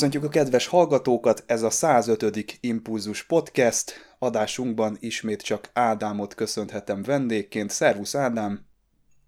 [0.00, 2.58] Köszöntjük a kedves hallgatókat, ez a 105.
[2.60, 4.16] Impulzus Podcast.
[4.18, 7.70] Adásunkban ismét csak Ádámot köszönhetem vendégként.
[7.70, 8.66] Szervusz Ádám!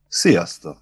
[0.08, 0.78] Sziasztok!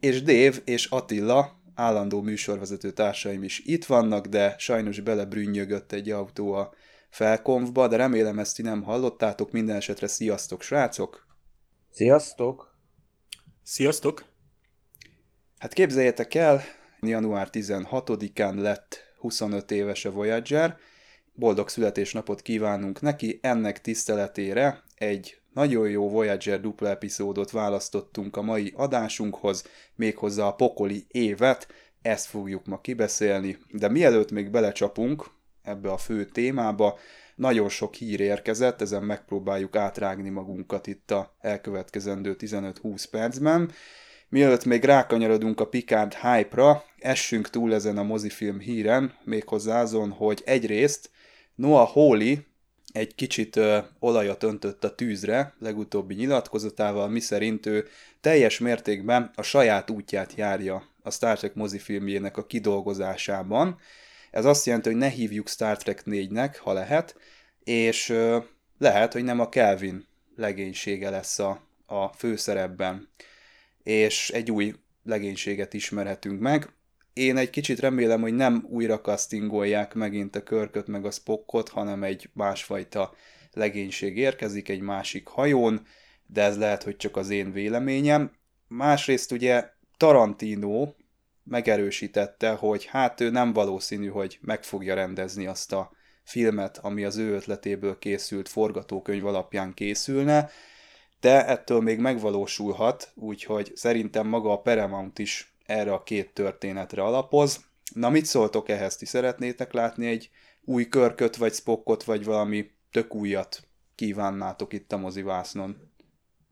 [0.00, 6.52] És Dév és Attila, állandó műsorvezető társaim is itt vannak, de sajnos belebrünnyögött egy autó
[6.52, 6.72] a
[7.08, 9.50] felkonfba, de remélem ezt ti nem hallottátok.
[9.52, 11.26] Minden esetre sziasztok, srácok!
[11.92, 12.76] Sziasztok!
[13.62, 14.24] Sziasztok!
[15.58, 16.62] Hát képzeljétek el,
[17.00, 20.76] január 16-án lett 25 éves a Voyager.
[21.32, 28.72] Boldog születésnapot kívánunk neki, ennek tiszteletére egy nagyon jó Voyager dupla epizódot választottunk a mai
[28.76, 31.68] adásunkhoz, méghozzá a pokoli évet,
[32.02, 35.30] ezt fogjuk ma kibeszélni, de mielőtt még belecsapunk
[35.62, 36.98] ebbe a fő témába,
[37.34, 43.70] nagyon sok hír érkezett, ezen megpróbáljuk átrágni magunkat itt a elkövetkezendő 15-20 percben.
[44.30, 50.42] Mielőtt még rákanyarodunk a Picard hype-ra, essünk túl ezen a mozifilm híren, méghozzá azon, hogy
[50.44, 51.10] egyrészt
[51.54, 52.36] Noah Hawley
[52.92, 57.86] egy kicsit ö, olajat öntött a tűzre legutóbbi nyilatkozatával, miszerint ő
[58.20, 63.78] teljes mértékben a saját útját járja a Star Trek mozifilmjének a kidolgozásában.
[64.30, 67.16] Ez azt jelenti, hogy ne hívjuk Star Trek 4-nek, ha lehet,
[67.64, 68.38] és ö,
[68.78, 70.06] lehet, hogy nem a Kelvin
[70.36, 73.08] legénysége lesz a, a főszerepben
[73.82, 74.74] és egy új
[75.04, 76.68] legénységet ismerhetünk meg.
[77.12, 82.02] Én egy kicsit remélem, hogy nem újra castingolják megint a körköt meg a spokkot, hanem
[82.02, 83.14] egy másfajta
[83.52, 85.86] legénység érkezik egy másik hajón,
[86.26, 88.32] de ez lehet, hogy csak az én véleményem.
[88.68, 90.92] Másrészt ugye Tarantino
[91.44, 95.92] megerősítette, hogy hát ő nem valószínű, hogy meg fogja rendezni azt a
[96.22, 100.50] filmet, ami az ő ötletéből készült forgatókönyv alapján készülne,
[101.20, 107.64] de ettől még megvalósulhat, úgyhogy szerintem maga a Paramount is erre a két történetre alapoz.
[107.94, 108.96] Na mit szóltok ehhez?
[108.96, 110.30] Ti szeretnétek látni egy
[110.64, 115.76] új körköt, vagy spokkot, vagy valami tök újat kívánnátok itt a mozivásznon?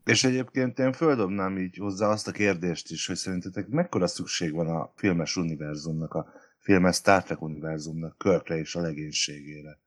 [0.05, 4.67] És egyébként én földobnám így hozzá azt a kérdést is, hogy szerintetek mekkora szükség van
[4.67, 9.79] a filmes univerzumnak, a filmes Star Trek univerzumnak, Körkre és a legénységére?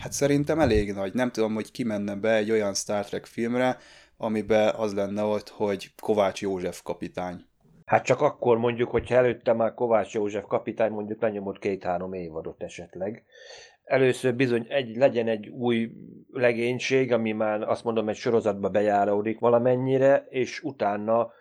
[0.00, 1.14] Hát szerintem elég nagy.
[1.14, 3.78] Nem tudom, hogy ki menne be egy olyan Star Trek filmre,
[4.20, 7.44] amiben az lenne ott, hogy Kovács József kapitány.
[7.84, 13.24] Hát csak akkor mondjuk, hogyha előtte már Kovács József kapitány mondjuk lenyomott két-három évadot esetleg.
[13.84, 15.90] Először bizony egy, legyen egy új
[16.32, 21.32] legénység, ami már azt mondom egy sorozatba bejáródik valamennyire, és utána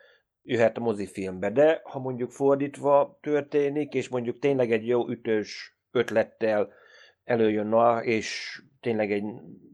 [0.44, 1.50] jöhet a mozifilmbe.
[1.50, 6.70] De ha mondjuk fordítva történik, és mondjuk tényleg egy jó ütős ötlettel
[7.24, 9.24] előjön na, és tényleg egy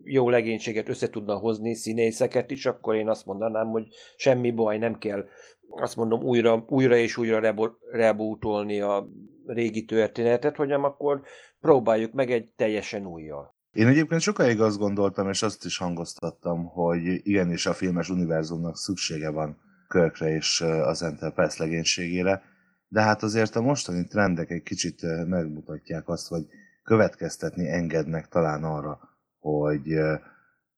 [0.04, 4.98] jó legénységet össze tudna hozni, színészeket is, akkor én azt mondanám, hogy semmi baj, nem
[4.98, 5.26] kell
[5.70, 9.08] azt mondom újra, újra és újra rebootolni a
[9.46, 11.22] régi történetet, hanem akkor
[11.60, 13.56] próbáljuk meg egy teljesen újjal.
[13.72, 19.30] Én egyébként sokáig azt gondoltam, és azt is hangoztattam, hogy igenis a filmes univerzumnak szüksége
[19.30, 22.42] van Körkre és az Enterprise legénységére,
[22.88, 26.46] de hát azért a mostani trendek egy kicsit megmutatják azt, hogy
[26.86, 29.00] következtetni engednek talán arra,
[29.40, 29.98] hogy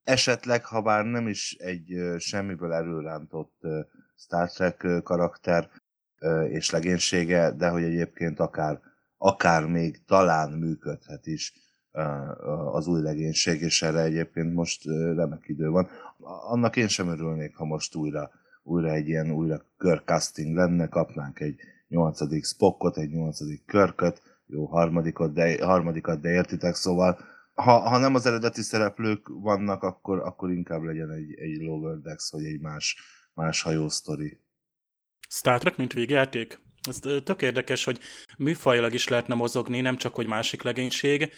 [0.04, 3.62] esetleg, ha bár nem is egy semmiből előrántott
[4.16, 5.70] Star Trek karakter
[6.50, 8.80] és legénysége, de hogy egyébként akár,
[9.18, 11.54] akár még talán működhet is
[12.72, 15.90] az új legénység, és erre egyébként most remek idő van.
[16.50, 18.32] Annak én sem örülnék, ha most újra,
[18.64, 25.34] újra egy ilyen újra körcasting lenne, kapnánk egy nyolcadik Spockot, egy nyolcadik körköt, jó harmadikot,
[25.34, 27.20] de, harmadikat, de értitek, szóval
[27.54, 32.32] ha, ha nem az eredeti szereplők vannak, akkor, akkor inkább legyen egy, egy Lower Decks,
[32.32, 32.98] vagy egy más,
[33.34, 34.40] más hajósztori.
[35.30, 36.60] Star Trek, mint végjáték?
[36.82, 38.00] Ez tök érdekes, hogy
[38.38, 41.32] műfajilag is lehetne mozogni, nem csak, hogy másik legénység.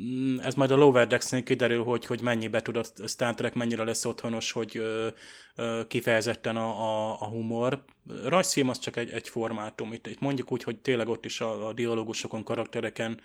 [0.00, 3.84] Mm, ez majd a Lower Decks-nél kiderül, hogy, hogy mennyibe tud a Star Trek, mennyire
[3.84, 5.08] lesz otthonos, hogy ö,
[5.56, 7.84] ö, kifejezetten a, a, a humor.
[8.24, 9.92] Rajzfilm az csak egy, egy formátum.
[9.92, 13.20] Itt, itt mondjuk úgy, hogy tényleg ott is a, a dialógusokon, karaktereken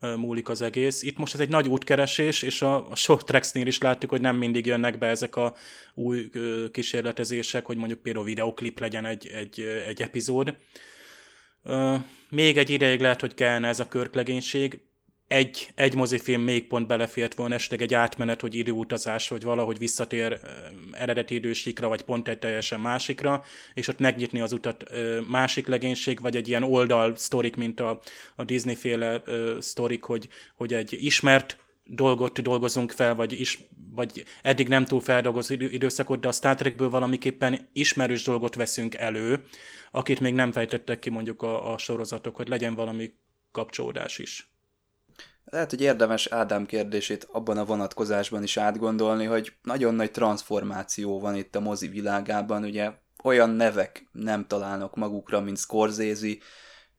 [0.00, 1.02] ö, múlik az egész.
[1.02, 4.36] Itt most ez egy nagy útkeresés, és a, a short tracks-nél is láttuk, hogy nem
[4.36, 5.54] mindig jönnek be ezek a
[5.94, 10.56] új ö, kísérletezések, hogy mondjuk például videoklip legyen egy, egy, egy epizód
[12.28, 14.80] még egy ideig lehet, hogy kellene ez a körklegénység.
[15.28, 20.40] Egy, egy mozifilm még pont belefért volna, esetleg egy átmenet, hogy időutazás, hogy valahogy visszatér
[20.92, 23.44] eredeti idősikra, vagy pont egy teljesen másikra,
[23.74, 24.84] és ott megnyitni az utat
[25.28, 28.00] másik legénység, vagy egy ilyen oldal sztorik, mint a,
[28.36, 29.22] a Disney-féle
[29.58, 33.58] sztorik, hogy, hogy egy ismert dolgot dolgozunk fel, vagy, is,
[33.94, 39.44] vagy eddig nem túl feldolgozó időszakot, de a Star Trekből valamiképpen ismerős dolgot veszünk elő,
[39.92, 43.14] akit még nem fejtettek ki mondjuk a, a sorozatok, hogy legyen valami
[43.52, 44.50] kapcsolódás is.
[45.44, 51.36] Lehet, hogy érdemes Ádám kérdését abban a vonatkozásban is átgondolni, hogy nagyon nagy transformáció van
[51.36, 52.92] itt a mozi világában, ugye
[53.22, 56.36] olyan nevek nem találnak magukra, mint Scorsese,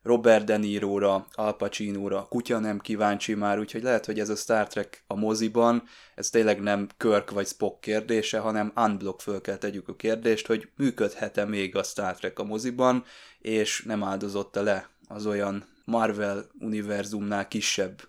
[0.03, 4.67] Robert De Niro-ra, Al Pacino-ra, kutya nem kíváncsi már, úgyhogy lehet, hogy ez a Star
[4.67, 5.83] Trek a moziban,
[6.15, 10.69] ez tényleg nem Kirk vagy Spock kérdése, hanem unblock föl kell tegyük a kérdést, hogy
[10.77, 13.03] működhet-e még a Star Trek a moziban,
[13.39, 18.01] és nem áldozott le az olyan Marvel univerzumnál kisebb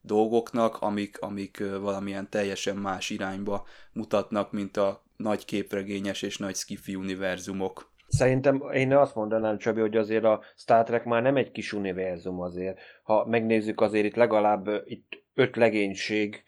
[0.00, 6.94] dolgoknak, amik, amik valamilyen teljesen más irányba mutatnak, mint a nagy képregényes és nagy skifi
[6.94, 7.91] univerzumok.
[8.12, 12.40] Szerintem én azt mondanám, Csabi, hogy azért a Star Trek már nem egy kis univerzum
[12.40, 12.78] azért.
[13.02, 16.42] Ha megnézzük azért itt legalább itt öt legénység,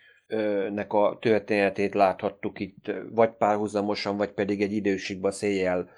[0.71, 5.91] nek a történetét láthattuk itt, vagy párhuzamosan, vagy pedig egy időségben széjjel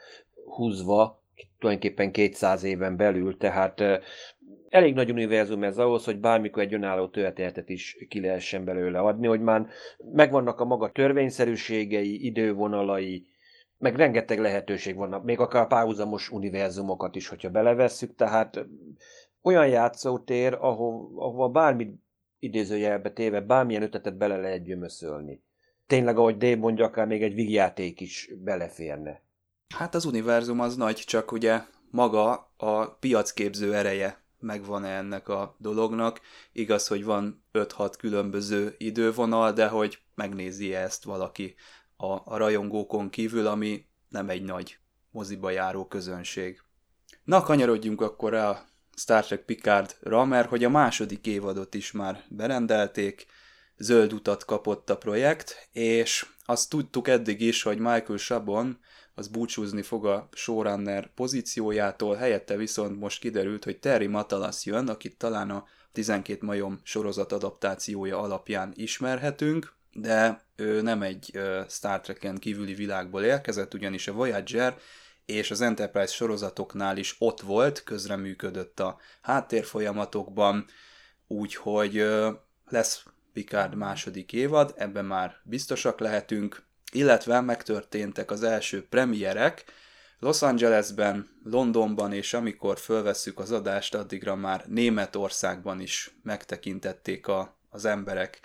[0.45, 1.23] húzva,
[1.59, 3.83] tulajdonképpen 200 éven belül, tehát
[4.69, 9.27] elég nagy univerzum ez ahhoz, hogy bármikor egy önálló történetet is ki lehessen belőle adni,
[9.27, 9.67] hogy már
[10.13, 13.27] megvannak a maga törvényszerűségei, idővonalai,
[13.79, 18.67] meg rengeteg lehetőség van, még akár párhuzamos univerzumokat is, hogyha belevesszük, tehát
[19.43, 21.95] olyan játszótér, ahol, ahova bármi
[22.39, 25.43] idézőjelbe téve, bármilyen ötletet bele lehet gyömöszölni.
[25.87, 29.23] Tényleg, ahogy Dave mondja, akár még egy vígjáték is beleférne.
[29.75, 35.57] Hát az univerzum az nagy, csak ugye maga a piacképző ereje megvan -e ennek a
[35.59, 36.21] dolognak.
[36.53, 41.55] Igaz, hogy van 5-6 különböző idővonal, de hogy megnézi -e ezt valaki
[41.97, 44.79] a, a rajongókon kívül, ami nem egy nagy
[45.11, 46.61] moziba járó közönség.
[47.25, 48.65] Na, kanyarodjunk akkor a
[48.97, 53.27] Star Trek Picardra, mert hogy a második évadot is már berendelték,
[53.77, 58.79] zöld utat kapott a projekt, és azt tudtuk eddig is, hogy Michael Chabon
[59.15, 65.19] az búcsúzni fog a showrunner pozíciójától, helyette viszont most kiderült, hogy Terry Matalas jön, akit
[65.19, 72.75] talán a 12 majom sorozat adaptációja alapján ismerhetünk, de ő nem egy Star Trek-en kívüli
[72.75, 74.77] világból érkezett, ugyanis a Voyager
[75.25, 80.67] és az Enterprise sorozatoknál is ott volt, közreműködött a háttérfolyamatokban,
[81.27, 82.07] úgyhogy
[82.69, 86.63] lesz Picard második évad, ebben már biztosak lehetünk,
[86.93, 89.65] illetve megtörténtek az első premierek,
[90.19, 97.85] Los Angelesben, Londonban, és amikor fölvesszük az adást, addigra már Németországban is megtekintették a, az
[97.85, 98.41] emberek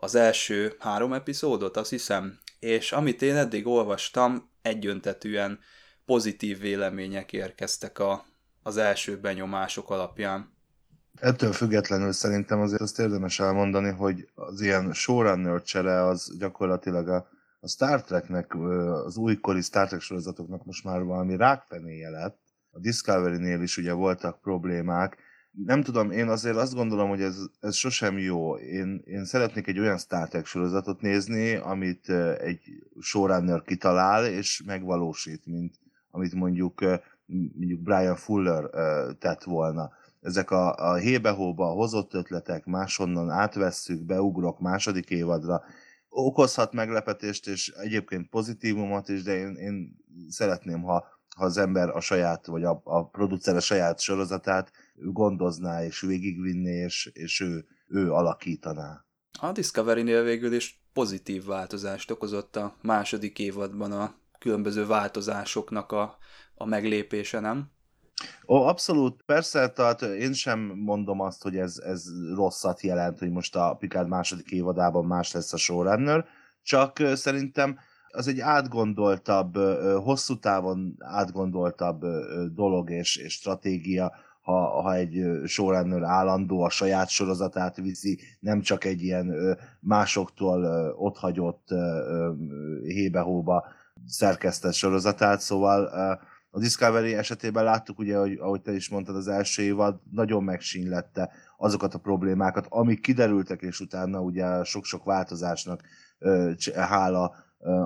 [0.00, 5.58] az első három epizódot, azt hiszem, és amit én eddig olvastam, egyöntetűen
[6.04, 8.24] pozitív vélemények érkeztek a,
[8.62, 10.56] az első benyomások alapján.
[11.20, 17.28] Ettől függetlenül szerintem azért azt érdemes elmondani, hogy az ilyen showrunner csere az gyakorlatilag a,
[17.60, 18.54] a Star Treknek,
[19.04, 22.38] az újkori Star Trek sorozatoknak most már valami rákfenéje lett.
[22.70, 25.16] A Discovery-nél is ugye voltak problémák,
[25.64, 28.56] nem tudom, én azért azt gondolom, hogy ez, ez sosem jó.
[28.56, 32.10] Én, én szeretnék egy olyan Star Trek sorozatot nézni, amit
[32.40, 32.60] egy
[33.00, 35.74] showrunner kitalál és megvalósít, mint
[36.10, 36.80] amit mondjuk,
[37.26, 38.70] mondjuk Brian Fuller
[39.18, 39.90] tett volna.
[40.20, 45.62] Ezek a, a hébe-hóba hozott ötletek máshonnan átvesszük, beugrok második évadra,
[46.08, 49.96] okozhat meglepetést, és egyébként pozitívumot is, de én, én
[50.28, 55.84] szeretném, ha, ha az ember a saját, vagy a, a producer a saját sorozatát gondozná,
[55.84, 59.04] és végigvinné, és, és ő, ő alakítaná.
[59.40, 66.18] A Discovery-nél végül is pozitív változást okozott a második évadban a különböző változásoknak a,
[66.54, 67.70] a meglépése, nem?
[68.48, 72.04] Ó, abszolút, persze, tehát én sem mondom azt, hogy ez, ez
[72.34, 76.26] rosszat jelent, hogy most a Picard második évadában más lesz a showrunner,
[76.62, 77.78] csak szerintem
[78.10, 79.56] az egy átgondoltabb,
[80.02, 82.04] hosszú távon átgondoltabb
[82.54, 84.12] dolog és, és stratégia
[84.48, 90.64] ha, ha egy showrunner állandó a saját sorozatát viszi, nem csak egy ilyen másoktól
[90.98, 91.68] otthagyott
[92.82, 93.64] hébe-hóba
[94.06, 95.84] szerkesztett sorozatát, szóval
[96.50, 101.30] a Discovery esetében láttuk, ugye, hogy, ahogy te is mondtad, az első évad nagyon megsínlette
[101.56, 105.82] azokat a problémákat, amik kiderültek, és utána ugye sok-sok változásnak
[106.74, 107.34] hála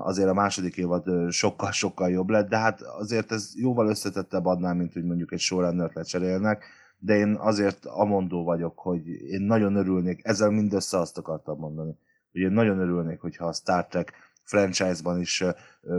[0.03, 4.93] azért a második évad sokkal-sokkal jobb lett, de hát azért ez jóval összetettebb adnál, mint
[4.93, 6.65] hogy mondjuk egy showrunnert lecserélnek,
[6.99, 11.97] de én azért amondó vagyok, hogy én nagyon örülnék, ezzel mindössze azt akartam mondani,
[12.31, 14.13] hogy én nagyon örülnék, hogyha a Star Trek
[14.43, 15.43] franchise-ban is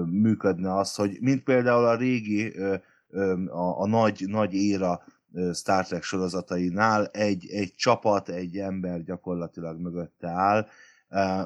[0.06, 2.52] működne az, hogy mint például a régi,
[3.48, 5.02] a, a nagy, nagy éra
[5.52, 10.66] Star Trek sorozatainál egy, egy csapat, egy ember gyakorlatilag mögötte áll,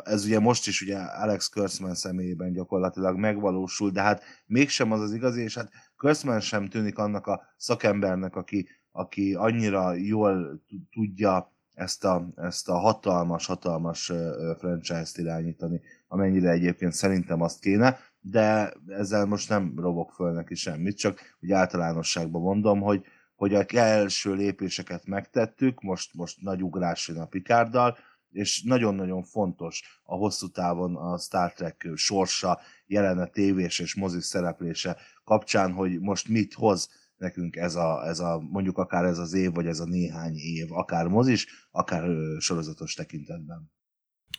[0.04, 5.12] ez ugye most is ugye Alex Kurtzman személyében gyakorlatilag megvalósul, de hát mégsem az az
[5.12, 12.04] igazi, és hát Kurtzman sem tűnik annak a szakembernek, aki, aki annyira jól tudja ezt
[12.04, 14.12] a, ezt a hatalmas, hatalmas
[14.58, 20.98] franchise-t irányítani, amennyire egyébként szerintem azt kéne, de ezzel most nem robok föl neki semmit,
[20.98, 27.18] csak úgy általánosságban mondom, hogy, hogy a első lépéseket megtettük, most, most nagy ugrás jön
[27.18, 27.96] a Pikárdal,
[28.30, 34.96] és nagyon-nagyon fontos a hosszú távon a Star Trek sorsa, jelene tévés és mozis szereplése
[35.24, 39.52] kapcsán, hogy most mit hoz nekünk ez a, ez a, mondjuk akár ez az év,
[39.52, 43.70] vagy ez a néhány év, akár mozis, akár ö, sorozatos tekintetben.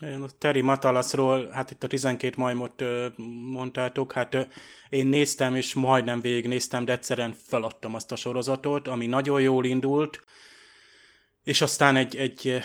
[0.02, 3.08] Én a Terry Matalasról, hát itt a 12 majmot ö,
[3.52, 4.42] mondtátok, hát ö,
[4.90, 10.24] én néztem, és majdnem végignéztem, de egyszerűen feladtam azt a sorozatot, ami nagyon jól indult,
[11.44, 12.62] és aztán egy, egy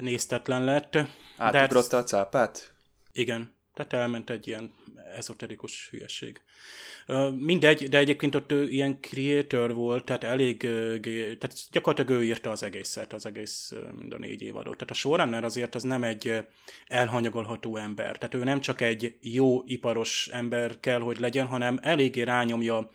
[0.00, 0.98] néztetlen lett.
[1.36, 2.72] Átugrotta a cápát?
[3.12, 4.72] Igen, tehát elment egy ilyen
[5.16, 6.40] ezoterikus hülyeség.
[7.36, 10.58] Mindegy, de egyébként ott ő ilyen creator volt, tehát elég,
[11.38, 14.74] tehát gyakorlatilag ő írta az egészet, az egész mind a négy évadot.
[14.74, 16.44] Tehát a showrunner azért az nem egy
[16.86, 18.18] elhanyagolható ember.
[18.18, 22.90] Tehát ő nem csak egy jó iparos ember kell, hogy legyen, hanem eléggé rányomja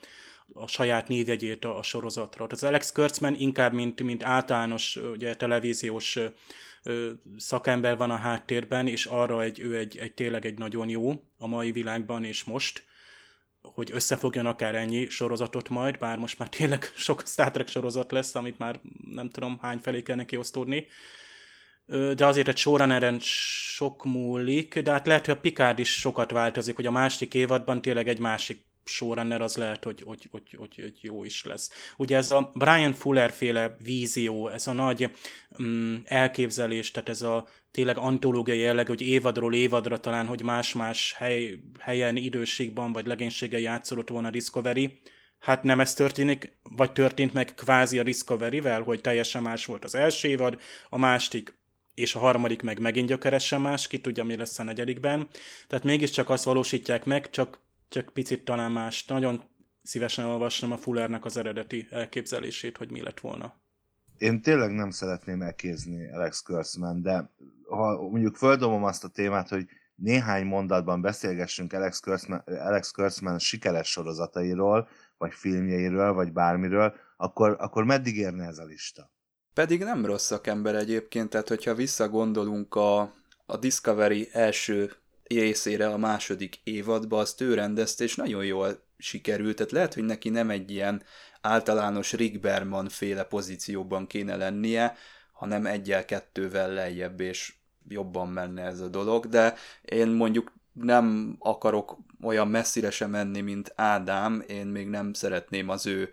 [0.54, 2.44] a saját névjegyét a, a sorozatra.
[2.44, 6.20] Tehát az Alex Kurtzman inkább, mint, mint általános ugye, televíziós
[7.38, 11.48] szakember van a háttérben, és arra egy, ő egy, egy tényleg egy nagyon jó a
[11.48, 12.84] mai világban és most,
[13.62, 18.36] hogy összefogjon akár ennyi sorozatot majd, bár most már tényleg sok Star Trek sorozat lesz,
[18.36, 18.80] amit már
[19.12, 20.88] nem tudom hány felé kell neki osztódni.
[22.15, 26.75] De azért egy showrunneren sok múlik, de hát lehet, hogy a Picard is sokat változik,
[26.75, 30.98] hogy a másik évadban tényleg egy másik showrunner az lehet, hogy, hogy, hogy, hogy, hogy
[31.01, 31.94] jó is lesz.
[31.98, 35.12] Ugye ez a Brian Fuller féle vízió, ez a nagy
[35.62, 41.60] mm, elképzelés, tehát ez a tényleg antológiai jelleg, hogy évadról évadra talán, hogy más-más hely,
[41.80, 45.00] helyen, időségben vagy legénységgel játszolott volna a Discovery,
[45.39, 49.96] Hát nem ez történik, vagy történt meg kvázi a Discovery-vel, hogy teljesen más volt az
[49.96, 51.58] első évad, a másik
[51.94, 55.27] és a harmadik meg megint gyökeresen más, ki tudja, mi lesz a negyedikben.
[55.68, 59.06] Tehát mégiscsak azt valósítják meg, csak csak picit talán más.
[59.06, 59.44] Nagyon
[59.84, 63.56] szívesen olvasnom a Fullernek az eredeti elképzelését, hogy mi lett volna.
[64.18, 67.32] Én tényleg nem szeretném elkézni Alex Kurtzman, de
[67.70, 73.92] ha mondjuk földobom azt a témát, hogy néhány mondatban beszélgessünk Alex Kurtzman, Alex Kurtzman sikeres
[73.92, 74.88] sorozatairól,
[75.18, 79.12] vagy filmjeiről, vagy bármiről, akkor, akkor meddig érne ez a lista?
[79.54, 83.00] Pedig nem rossz szakember egyébként, tehát hogyha visszagondolunk a,
[83.46, 84.92] a Discovery első
[85.27, 90.29] részére a második évadba, azt ő rendezte, és nagyon jól sikerült, tehát lehet, hogy neki
[90.29, 91.03] nem egy ilyen
[91.41, 94.96] általános Rick Berman féle pozícióban kéne lennie,
[95.34, 97.53] hanem egyel-kettővel lejjebb, és
[97.88, 103.74] jobban menne ez a dolog, de én mondjuk nem akarok olyan messzire sem menni, mint
[103.75, 106.10] Ádám, én még nem szeretném az ő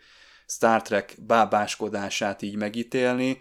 [0.46, 3.38] Star Trek bábáskodását így megítélni,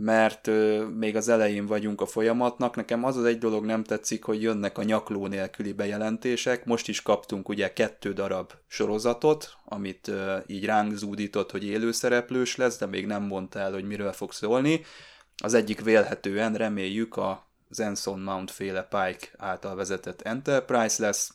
[0.00, 2.76] mert ö, még az elején vagyunk a folyamatnak.
[2.76, 6.64] Nekem az az egy dolog nem tetszik, hogy jönnek a nyakló nélküli bejelentések.
[6.64, 12.78] Most is kaptunk ugye kettő darab sorozatot, amit ö, így ránk zúdított, hogy élőszereplős lesz,
[12.78, 14.84] de még nem mondta el, hogy miről fog szólni.
[15.42, 21.34] Az egyik vélhetően reméljük a Zenson Mount féle Pike által vezetett Enterprise lesz,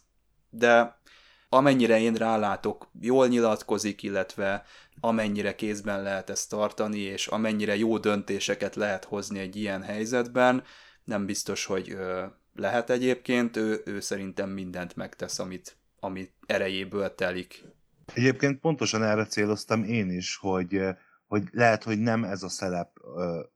[0.50, 1.02] de
[1.50, 4.66] amennyire én rálátok, jól nyilatkozik, illetve
[5.04, 10.64] amennyire kézben lehet ezt tartani, és amennyire jó döntéseket lehet hozni egy ilyen helyzetben,
[11.04, 11.98] nem biztos, hogy
[12.56, 17.64] lehet egyébként, ő, ő szerintem mindent megtesz, amit, amit erejéből telik.
[18.14, 20.82] Egyébként pontosan erre céloztam én is, hogy,
[21.28, 22.92] hogy lehet, hogy nem ez a szerep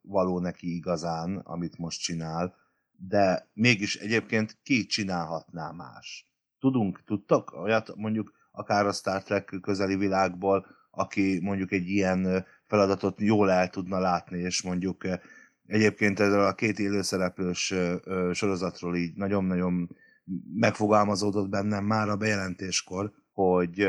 [0.01, 2.55] való neki igazán, amit most csinál,
[2.91, 6.29] de mégis egyébként ki csinálhatná más?
[6.59, 13.21] Tudunk, tudtak olyat mondjuk akár a Star Trek közeli világból, aki mondjuk egy ilyen feladatot
[13.21, 15.07] jól el tudna látni, és mondjuk
[15.65, 17.73] egyébként ezzel a két élőszereplős
[18.31, 19.97] sorozatról így nagyon-nagyon
[20.53, 23.87] megfogalmazódott bennem már a bejelentéskor, hogy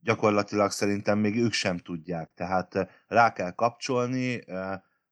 [0.00, 2.30] gyakorlatilag szerintem még ők sem tudják.
[2.34, 4.44] Tehát rá kell kapcsolni,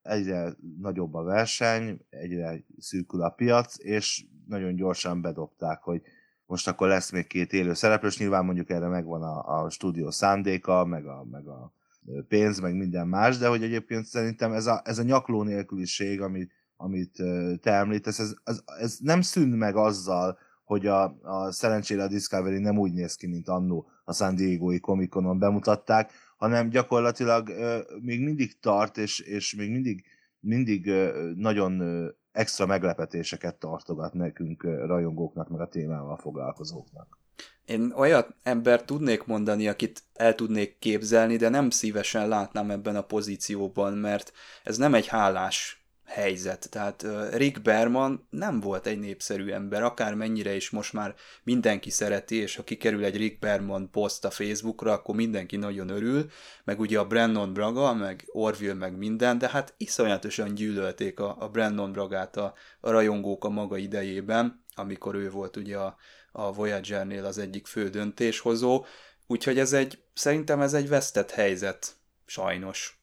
[0.03, 6.03] egyre nagyobb a verseny, egyre szűkül a piac, és nagyon gyorsan bedobták, hogy
[6.49, 10.85] most akkor lesz még két élő szereplős, nyilván mondjuk erre megvan a, a stúdió szándéka,
[10.85, 11.73] meg a, meg a
[12.29, 16.53] pénz, meg minden más, de hogy egyébként szerintem ez a, ez a nyakló nélküliség, amit,
[16.77, 17.23] amit
[17.61, 22.59] te említesz, ez, ez, ez nem szűn meg azzal, hogy a, a szerencsére a Discovery
[22.59, 28.21] nem úgy néz ki, mint annó a San Diego-i Comic-Conon bemutatták, hanem gyakorlatilag uh, még
[28.21, 30.05] mindig tart, és, és még mindig,
[30.41, 37.19] mindig uh, nagyon uh, extra meglepetéseket tartogat nekünk rajongóknak, meg a témával foglalkozóknak.
[37.65, 43.03] Én olyat ember tudnék mondani, akit el tudnék képzelni, de nem szívesen látnám ebben a
[43.03, 44.33] pozícióban, mert
[44.65, 45.78] ez nem egy hálás
[46.09, 46.71] helyzet.
[46.71, 52.37] Tehát Rick Berman nem volt egy népszerű ember, akár mennyire is most már mindenki szereti,
[52.37, 56.31] és ha kikerül egy Rick Berman poszt a Facebookra, akkor mindenki nagyon örül,
[56.65, 61.49] meg ugye a Brandon Braga, meg Orville, meg minden, de hát iszonyatosan gyűlölték a, a
[61.49, 65.97] Brandon Bragát a, a rajongók a maga idejében, amikor ő volt ugye a,
[66.33, 68.85] a Voyager-nél az egyik fő döntéshozó,
[69.27, 71.97] úgyhogy ez egy, szerintem ez egy vesztett helyzet,
[72.27, 72.99] sajnos.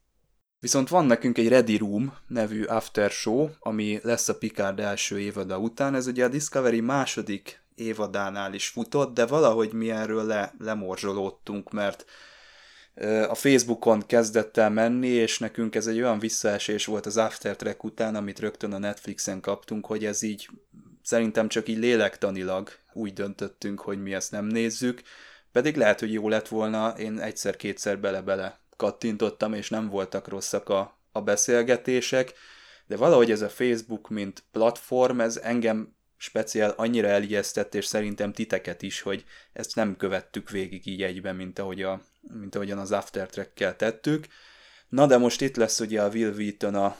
[0.65, 5.57] Viszont van nekünk egy Ready Room nevű after show, ami lesz a Picard első évada
[5.57, 5.95] után.
[5.95, 12.05] Ez ugye a Discovery második évadánál is futott, de valahogy mi erről le, lemorzsolódtunk, mert
[13.27, 17.83] a Facebookon kezdett el menni, és nekünk ez egy olyan visszaesés volt az After Track
[17.83, 20.49] után, amit rögtön a Netflixen kaptunk, hogy ez így
[21.01, 25.01] szerintem csak így lélektanilag úgy döntöttünk, hogy mi ezt nem nézzük,
[25.51, 30.99] pedig lehet, hogy jó lett volna, én egyszer-kétszer bele-bele kattintottam, és nem voltak rosszak a,
[31.11, 32.33] a beszélgetések,
[32.87, 38.81] de valahogy ez a Facebook, mint platform, ez engem speciál annyira elijesztett, és szerintem titeket
[38.81, 43.75] is, hogy ezt nem követtük végig így egyben, mint, ahogy a, mint ahogyan az Aftertrack-kel
[43.75, 44.27] tettük.
[44.89, 46.97] Na de most itt lesz ugye a Will Wheaton a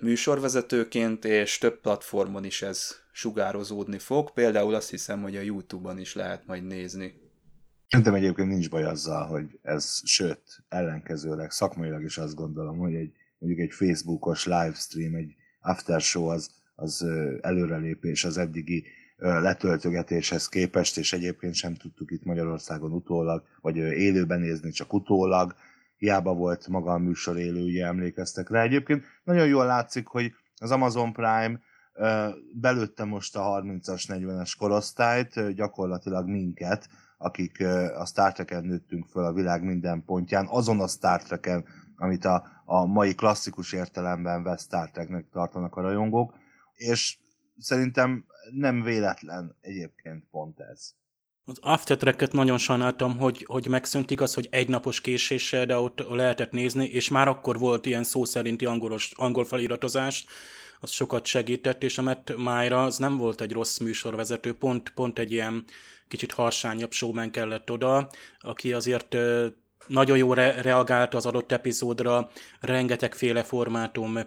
[0.00, 6.14] műsorvezetőként, és több platformon is ez sugározódni fog, például azt hiszem, hogy a Youtube-on is
[6.14, 7.21] lehet majd nézni.
[7.92, 13.12] Szerintem egyébként nincs baj azzal, hogy ez, sőt, ellenkezőleg szakmailag is azt gondolom, hogy egy
[13.38, 17.06] mondjuk egy Facebookos livestream, egy after show az, az
[17.40, 18.84] előrelépés az eddigi
[19.16, 25.54] letöltögetéshez képest, és egyébként sem tudtuk itt Magyarországon utólag, vagy élőben nézni, csak utólag.
[25.96, 28.62] Hiába volt maga a műsor élő, ugye emlékeztek rá.
[28.62, 31.60] Egyébként nagyon jól látszik, hogy az Amazon Prime
[32.52, 36.88] belőtte most a 30-as, 40-es korosztályt, gyakorlatilag minket,
[37.22, 37.60] akik
[37.96, 41.64] a Star Trek-en nőttünk föl a világ minden pontján, azon a Star Trek-en,
[41.96, 46.34] amit a, a mai klasszikus értelemben vesz Star Trek-nek tartanak a rajongók,
[46.74, 47.18] és
[47.58, 50.90] szerintem nem véletlen egyébként pont ez.
[51.44, 56.50] Az Aftertrack-et nagyon sajnáltam, hogy, hogy megszűnt, igaz, hogy egy napos késéssel, de ott lehetett
[56.50, 60.26] nézni, és már akkor volt ilyen szó szerinti angolos, angol feliratozás,
[60.80, 65.18] az sokat segített, és a Matt Májra az nem volt egy rossz műsorvezető, pont, pont
[65.18, 65.64] egy ilyen
[66.12, 69.16] kicsit harsányabb showman kellett oda, aki azért
[69.86, 74.18] nagyon jó re- reagált az adott epizódra, rengetegféle formátum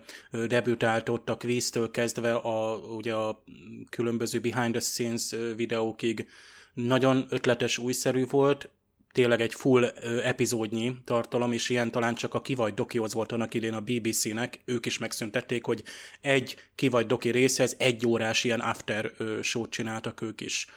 [0.48, 3.44] debütált ott a quiz kezdve a, ugye a
[3.90, 6.28] különböző behind the scenes videókig.
[6.74, 8.70] Nagyon ötletes, újszerű volt,
[9.12, 9.86] tényleg egy full
[10.24, 14.86] epizódnyi tartalom, és ilyen talán csak a Kivagy Dokihoz volt annak idén a BBC-nek, ők
[14.86, 15.84] is megszüntették, hogy
[16.22, 20.68] egy Kivagy Doki részhez egy órás ilyen after show csináltak ők is.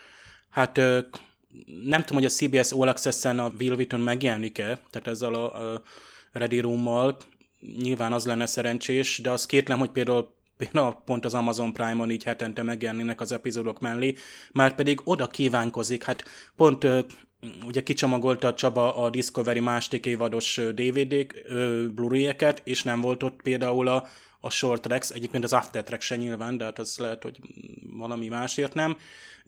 [0.50, 0.76] Hát
[1.84, 5.82] nem tudom, hogy a CBS All Access-en a Will Wheaton megjelenik-e, tehát ezzel a, a
[6.32, 7.16] Ready Room-mal,
[7.82, 12.24] nyilván az lenne szerencsés, de az kétlem, hogy például például pont az Amazon Prime-on így
[12.24, 14.14] hetente megjelennének az epizódok mellé,
[14.52, 16.24] már pedig oda kívánkozik, hát
[16.56, 16.87] pont
[17.66, 21.42] ugye kicsomagolta a Csaba a Discovery második évados DVD-k,
[21.94, 24.06] Blu-ray-eket, és nem volt ott például a,
[24.40, 27.38] a short tracks, egyébként az after track se nyilván, de hát az lehet, hogy
[27.96, 28.96] valami másért nem,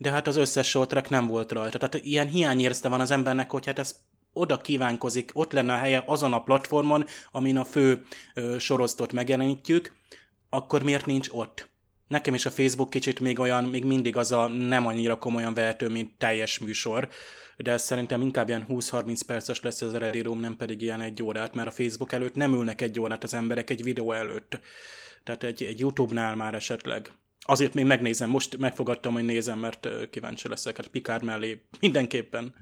[0.01, 1.77] de hát az összes short nem volt rajta.
[1.77, 3.95] Tehát ilyen hiányérzte van az embernek, hogy hát ez
[4.33, 9.93] oda kívánkozik, ott lenne a helye azon a platformon, amin a fő ö, sorozatot megjelenítjük,
[10.49, 11.69] akkor miért nincs ott?
[12.07, 15.89] Nekem is a Facebook kicsit még olyan, még mindig az a nem annyira komolyan vehető,
[15.89, 17.09] mint teljes műsor,
[17.57, 21.53] de szerintem inkább ilyen 20-30 perces lesz az eredeti room, nem pedig ilyen egy órát,
[21.53, 24.59] mert a Facebook előtt nem ülnek egy órát az emberek egy videó előtt.
[25.23, 27.11] Tehát egy, egy YouTube-nál már esetleg.
[27.45, 32.53] Azért még megnézem, most megfogadtam, hogy nézem, mert kíváncsi leszek, hát Picard mellé mindenképpen.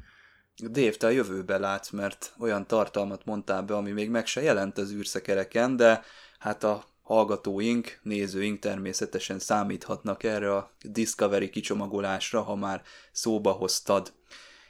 [0.68, 4.78] Dave, te a jövőbe látsz, mert olyan tartalmat mondtál be, ami még meg se jelent
[4.78, 6.04] az űrszekereken, de
[6.40, 14.14] hát a hallgatóink, nézőink természetesen számíthatnak erre a Discovery kicsomagolásra, ha már szóba hoztad.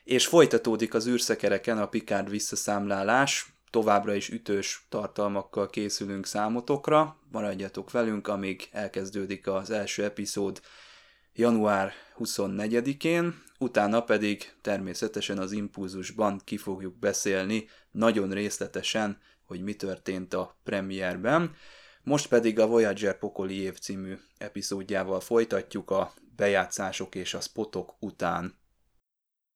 [0.03, 8.27] És folytatódik az űrszekereken a Picard visszaszámlálás, továbbra is ütős tartalmakkal készülünk számotokra, maradjatok velünk,
[8.27, 10.61] amíg elkezdődik az első epizód
[11.33, 20.33] január 24-én, utána pedig természetesen az impulzusban ki fogjuk beszélni nagyon részletesen, hogy mi történt
[20.33, 21.55] a premierben.
[22.03, 28.57] Most pedig a Voyager Pokoli év című epizódjával folytatjuk a bejátszások és a spotok után.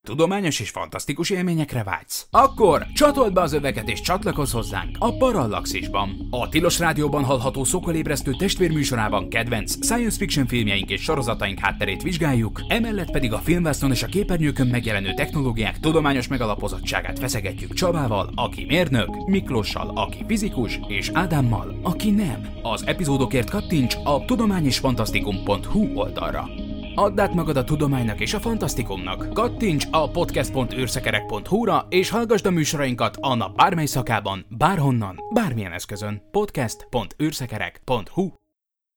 [0.08, 2.28] Tudományos és fantasztikus élményekre vágysz?
[2.32, 6.28] Akkor csatold be az öveket és csatlakozz hozzánk a Parallaxisban.
[6.30, 13.12] A Tilos Rádióban hallható szokolébresztő testvérműsorában kedvenc science fiction filmjeink és sorozataink hátterét vizsgáljuk, emellett
[13.12, 19.92] pedig a filmvásznon és a képernyőkön megjelenő technológiák tudományos megalapozottságát feszegetjük Csabával, aki mérnök, Miklóssal,
[19.96, 22.48] aki fizikus, és Ádámmal, aki nem.
[22.62, 26.63] Az epizódokért kattints a tudományisfantasztikum.hu oldalra.
[26.96, 29.34] Add át magad a tudománynak és a fantasztikumnak.
[29.34, 36.22] Kattints a podcast.űrszekerek.hu-ra és hallgasd a műsorainkat a nap bármely szakában, bárhonnan, bármilyen eszközön.
[36.32, 38.30] podcast.űrszekerek.hu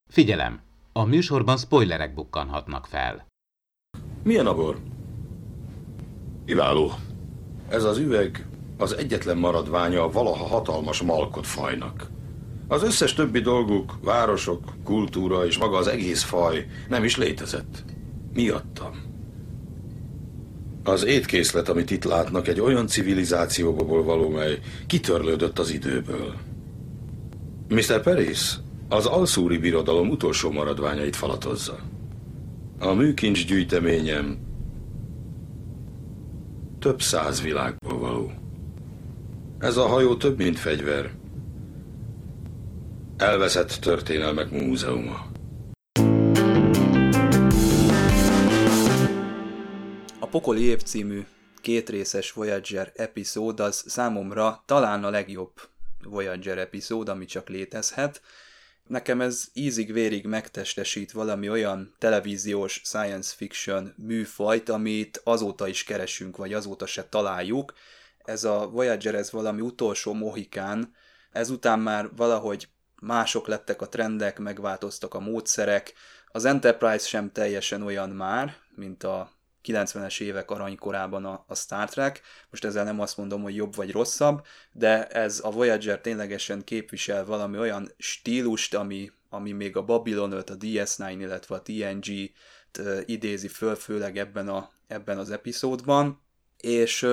[0.09, 0.61] Figyelem!
[0.92, 3.26] A műsorban spoilerek bukkanhatnak fel.
[4.22, 4.78] Milyen a bor?
[6.46, 6.90] Kiváló.
[7.68, 8.46] Ez az üveg
[8.78, 12.11] az egyetlen maradványa a valaha hatalmas malkot fajnak.
[12.68, 17.85] Az összes többi dolguk, városok, kultúra és maga az egész faj nem is létezett.
[18.35, 19.05] Miattam.
[20.85, 26.35] Az étkészlet, amit itt látnak, egy olyan civilizációból való, mely kitörlődött az időből.
[27.68, 28.02] Mr.
[28.02, 28.57] Paris
[28.88, 31.79] az alszúri birodalom utolsó maradványait falatozza.
[32.79, 34.38] A műkincs gyűjteményem
[36.79, 38.33] több száz világból való.
[39.59, 41.11] Ez a hajó több, mint fegyver.
[43.18, 45.26] Elveszett történelmek múzeuma.
[50.20, 51.26] A Pokoli év című
[51.61, 55.52] kétrészes Voyager epizód az számomra talán a legjobb
[56.02, 58.22] Voyager epizód, ami csak létezhet.
[58.87, 66.52] Nekem ez ízig-vérig megtestesít valami olyan televíziós science fiction műfajt, amit azóta is keresünk, vagy
[66.52, 67.72] azóta se találjuk.
[68.24, 70.94] Ez a Voyager, ez valami utolsó mohikán,
[71.33, 72.68] ezután már valahogy
[73.07, 75.92] mások lettek a trendek, megváltoztak a módszerek.
[76.33, 79.31] Az Enterprise sem teljesen olyan már, mint a
[79.64, 82.21] 90-es évek aranykorában a, a Star Trek.
[82.51, 87.25] Most ezzel nem azt mondom, hogy jobb vagy rosszabb, de ez a Voyager ténylegesen képvisel
[87.25, 92.05] valami olyan stílust, ami, ami még a Babylon 5, a DS9, illetve a TNG
[93.05, 96.21] idézi föl, főleg ebben, a, ebben az epizódban.
[96.57, 97.07] És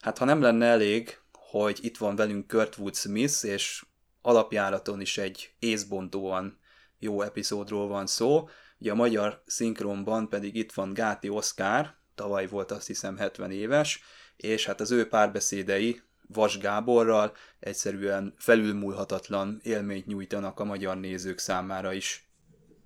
[0.00, 3.84] hát ha nem lenne elég, hogy itt van velünk Kurtwood Smith, és
[4.26, 6.58] alapjáraton is egy észbontóan
[6.98, 8.48] jó epizódról van szó.
[8.78, 14.02] Ugye a magyar szinkronban pedig itt van Gáti Oszkár, tavaly volt azt hiszem 70 éves,
[14.36, 21.92] és hát az ő párbeszédei Vas Gáborral egyszerűen felülmúlhatatlan élményt nyújtanak a magyar nézők számára
[21.92, 22.30] is.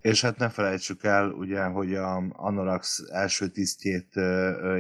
[0.00, 4.14] És hát ne felejtsük el, ugye, hogy a Anorax első tisztjét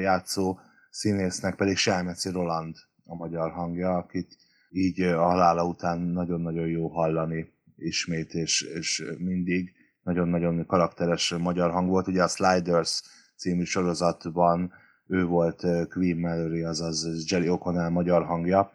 [0.00, 0.58] játszó
[0.90, 4.36] színésznek pedig Selmeci Roland a magyar hangja, akit
[4.70, 11.88] így a halála után nagyon-nagyon jó hallani ismét, és, és mindig nagyon-nagyon karakteres magyar hang
[11.88, 12.08] volt.
[12.08, 13.02] Ugye a Sliders
[13.36, 14.72] című sorozatban
[15.06, 18.72] ő volt Queen Mallory, azaz Jerry O'Connell magyar hangja,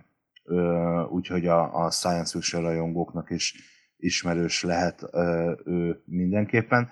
[1.10, 3.56] úgyhogy a, a science fiction rajongóknak is
[3.98, 5.10] ismerős lehet
[5.66, 6.90] ő mindenképpen.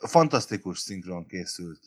[0.00, 1.80] Fantasztikus szinkron készült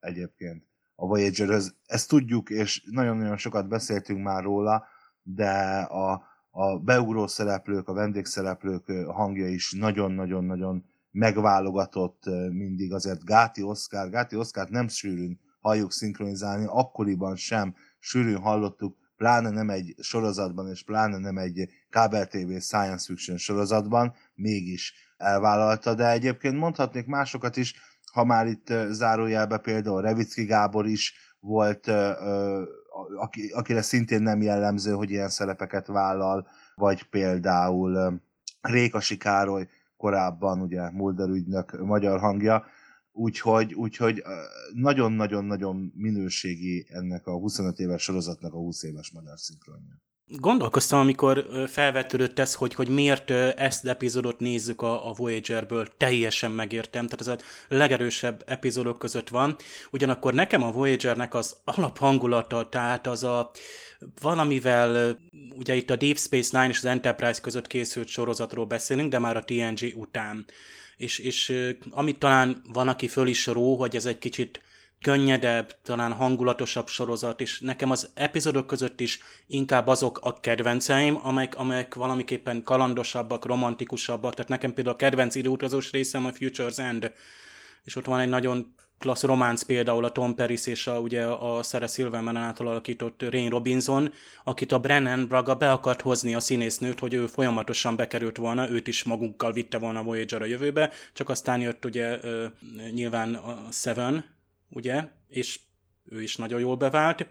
[0.00, 0.64] egyébként
[0.94, 4.86] a voyager ezt tudjuk, és nagyon-nagyon sokat beszéltünk már róla,
[5.22, 14.10] de a, a beugró szereplők, a vendégszereplők hangja is nagyon-nagyon-nagyon megválogatott mindig, azért Gáti Oszkár,
[14.10, 20.84] Gáti Oszkárt nem sűrűn halljuk szinkronizálni, akkoriban sem sűrűn hallottuk, pláne nem egy sorozatban, és
[20.84, 27.74] pláne nem egy kábel TV science fiction sorozatban, mégis elvállalta, de egyébként mondhatnék másokat is,
[28.12, 31.90] ha már itt zárójelbe például Revicki Gábor is volt
[33.16, 38.20] aki, akire szintén nem jellemző, hogy ilyen szerepeket vállal, vagy például
[38.60, 42.64] Rékasi Károly, korábban ugye Mulder ügynök magyar hangja,
[43.12, 44.22] úgyhogy, úgyhogy
[44.72, 50.00] nagyon-nagyon-nagyon minőségi ennek a 25 éves sorozatnak a 20 éves magyar szinkronja.
[50.26, 56.50] Gondolkoztam, amikor felvetődött ez, hogy, hogy miért ezt az epizódot nézzük a, a Voyagerből, teljesen
[56.50, 59.56] megértem, tehát ez a legerősebb epizódok között van.
[59.90, 63.50] Ugyanakkor nekem a Voyagernek az alaphangulata, tehát az a
[64.20, 65.18] valamivel,
[65.56, 69.36] ugye itt a Deep Space Nine és az Enterprise között készült sorozatról beszélünk, de már
[69.36, 70.46] a TNG után.
[70.96, 74.60] És, és amit talán van, aki föl is ró, hogy ez egy kicsit
[75.02, 81.58] könnyedebb, talán hangulatosabb sorozat, és nekem az epizódok között is inkább azok a kedvenceim, amelyek,
[81.58, 87.12] amelyek valamiképpen kalandosabbak, romantikusabbak, tehát nekem például a kedvenc időutazós részem a Future's End,
[87.84, 91.62] és ott van egy nagyon klassz románc például a Tom Paris és a, ugye a
[91.62, 94.12] Sarah Silverman által alakított Rain Robinson,
[94.44, 98.88] akit a Brennan Braga be akart hozni a színésznőt, hogy ő folyamatosan bekerült volna, őt
[98.88, 102.18] is magunkkal vitte volna Voyager a jövőbe, csak aztán jött ugye
[102.92, 104.24] nyilván a Seven,
[104.72, 105.60] ugye, és
[106.04, 107.26] ő is nagyon jól bevált.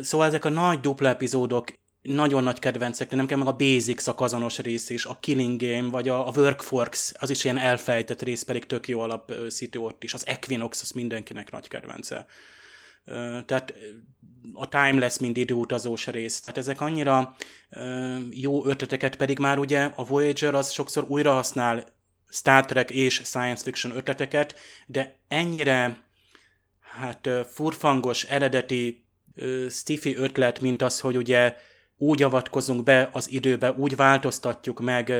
[0.00, 4.06] Szóval ezek a nagy dupla epizódok nagyon nagy kedvencek, de nem kell meg a Basics
[4.06, 8.22] a kazanos rész is, a Killing Game, vagy a, a Workforce, az is ilyen elfejtett
[8.22, 9.32] rész, pedig tök jó alap
[9.78, 10.14] ott is.
[10.14, 12.26] Az Equinox, az mindenkinek nagy kedvence.
[13.46, 13.74] Tehát
[14.52, 16.40] a Timeless, mind időutazós rész.
[16.40, 17.36] Tehát ezek annyira
[18.30, 21.86] jó ötleteket, pedig már ugye a Voyager az sokszor újra használ
[22.28, 24.54] Star Trek és science fiction ötleteket,
[24.86, 26.02] de ennyire
[27.00, 29.04] hát furfangos, eredeti
[29.70, 31.56] stifi ötlet, mint az, hogy ugye
[31.96, 35.12] úgy avatkozunk be az időbe, úgy változtatjuk meg,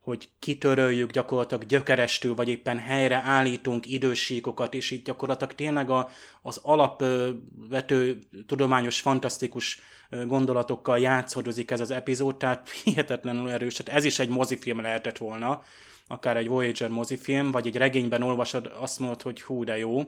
[0.00, 6.10] hogy kitöröljük gyakorlatilag gyökerestül, vagy éppen helyre állítunk idősíkokat, és itt gyakorlatilag tényleg a,
[6.42, 9.80] az alapvető tudományos, fantasztikus
[10.26, 13.74] gondolatokkal játszódozik ez az epizód, tehát hihetetlenül erős.
[13.74, 15.62] Tehát ez is egy mozifilm lehetett volna,
[16.06, 20.02] akár egy Voyager mozifilm, vagy egy regényben olvasod, azt mondod, hogy hú, de jó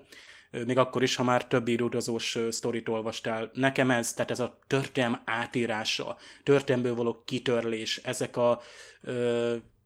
[0.66, 3.50] még akkor is, ha már több íródozós sztorit olvastál.
[3.52, 8.60] Nekem ez, tehát ez a történelm átírása, történelmből való kitörlés, ezek a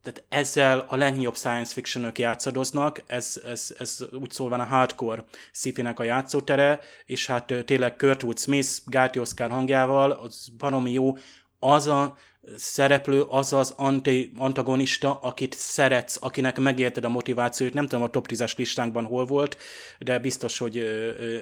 [0.03, 5.75] tehát ezzel a legnagyobb science fictionök játszadoznak, ez, ez, ez úgy szólva a hardcore sci
[5.95, 11.17] a játszótere, és hát tényleg Kurtwood Smith, Gáti Oscar hangjával, az baromi jó,
[11.59, 12.17] az a
[12.57, 17.73] szereplő az az anti, antagonista, akit szeretsz, akinek megérted a motivációt.
[17.73, 19.57] Nem tudom, a top 10-es listánkban hol volt,
[19.99, 20.79] de biztos, hogy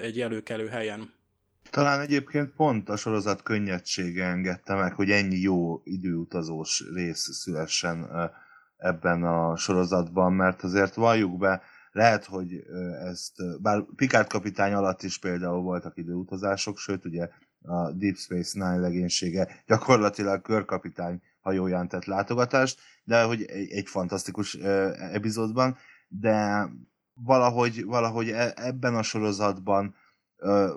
[0.01, 1.13] egy előkelő helyen.
[1.69, 8.09] Talán egyébként pont a sorozat könnyedsége engedte meg, hogy ennyi jó időutazós rész szülessen
[8.77, 12.63] ebben a sorozatban, mert azért valljuk be, lehet, hogy
[13.03, 17.29] ezt, bár Picard kapitány alatt is például voltak időutazások, sőt ugye
[17.61, 19.63] a Deep Space Nine legénysége.
[19.65, 24.53] Gyakorlatilag körkapitány hajóján tett látogatást, de hogy egy, egy fantasztikus
[25.11, 26.67] epizódban, de
[27.13, 29.95] valahogy, valahogy e, ebben a sorozatban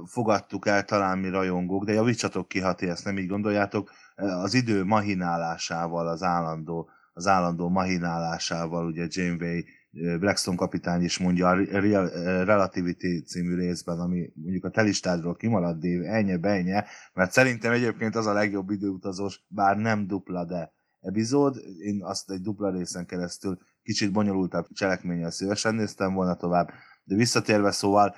[0.04, 4.54] fogadtuk el talán mi rajongók, de javítsatok ki, ha ti ezt nem így gondoljátok, az
[4.54, 12.08] idő mahinálásával, az állandó, az állandó mahinálásával, ugye Janeway Blackstone kapitány is mondja a Real,
[12.44, 18.26] Relativity című részben, ami mondjuk a telistádról kimaradt, Dave, ennyi benye, mert szerintem egyébként az
[18.26, 24.12] a legjobb időutazós, bár nem dupla, de epizód, én azt egy dupla részen keresztül kicsit
[24.12, 26.70] bonyolultabb cselekménnyel szívesen néztem volna tovább,
[27.04, 28.14] de visszatérve szóval,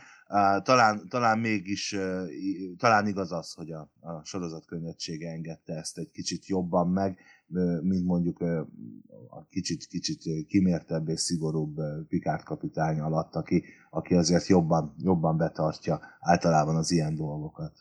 [0.62, 2.26] talán, talán mégis, uh,
[2.76, 7.18] talán igaz az, hogy a, a sorozat könnyedsége engedte ezt egy kicsit jobban meg,
[7.82, 8.40] mint mondjuk
[9.28, 11.76] a kicsit, kicsit kimértebb és szigorúbb
[12.08, 17.72] Pikát kapitány alatt, aki, aki azért jobban, jobban betartja általában az ilyen dolgokat.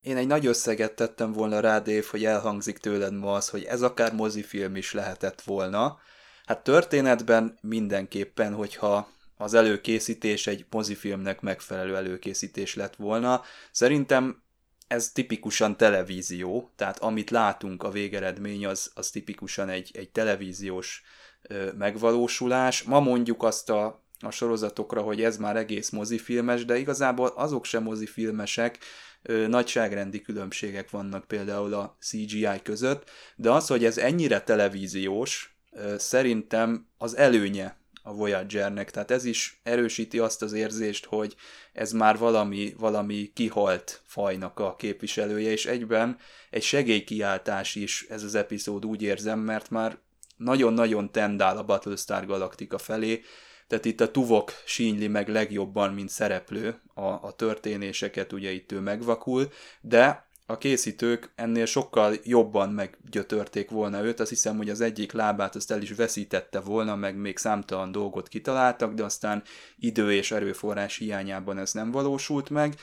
[0.00, 3.82] Én egy nagy összeget tettem volna rá, Dave, hogy elhangzik tőled ma az, hogy ez
[3.82, 5.96] akár mozifilm is lehetett volna.
[6.44, 13.40] Hát történetben mindenképpen, hogyha az előkészítés egy mozifilmnek megfelelő előkészítés lett volna.
[13.72, 14.42] Szerintem
[14.88, 21.02] ez tipikusan televízió, tehát amit látunk a végeredmény, az, az tipikusan egy, egy televíziós
[21.42, 22.82] ö, megvalósulás.
[22.82, 27.82] Ma mondjuk azt a, a sorozatokra, hogy ez már egész mozifilmes, de igazából azok sem
[27.82, 28.78] mozifilmesek,
[29.22, 35.94] ö, nagyságrendi különbségek vannak például a CGI között, de az, hogy ez ennyire televíziós, ö,
[35.98, 41.36] szerintem az előnye a Voyagernek, tehát ez is erősíti azt az érzést, hogy
[41.72, 46.18] ez már valami, valami kihalt fajnak a képviselője, és egyben
[46.50, 49.98] egy segélykiáltás is ez az epizód úgy érzem, mert már
[50.36, 53.22] nagyon-nagyon tendál a Battlestar Galactica felé,
[53.66, 58.80] tehát itt a Tuvok sínyli meg legjobban, mint szereplő a, a történéseket, ugye itt ő
[58.80, 65.12] megvakul, de a készítők ennél sokkal jobban meggyötörték volna őt, azt hiszem, hogy az egyik
[65.12, 69.42] lábát azt el is veszítette volna, meg még számtalan dolgot kitaláltak, de aztán
[69.78, 72.74] idő és erőforrás hiányában ez nem valósult meg.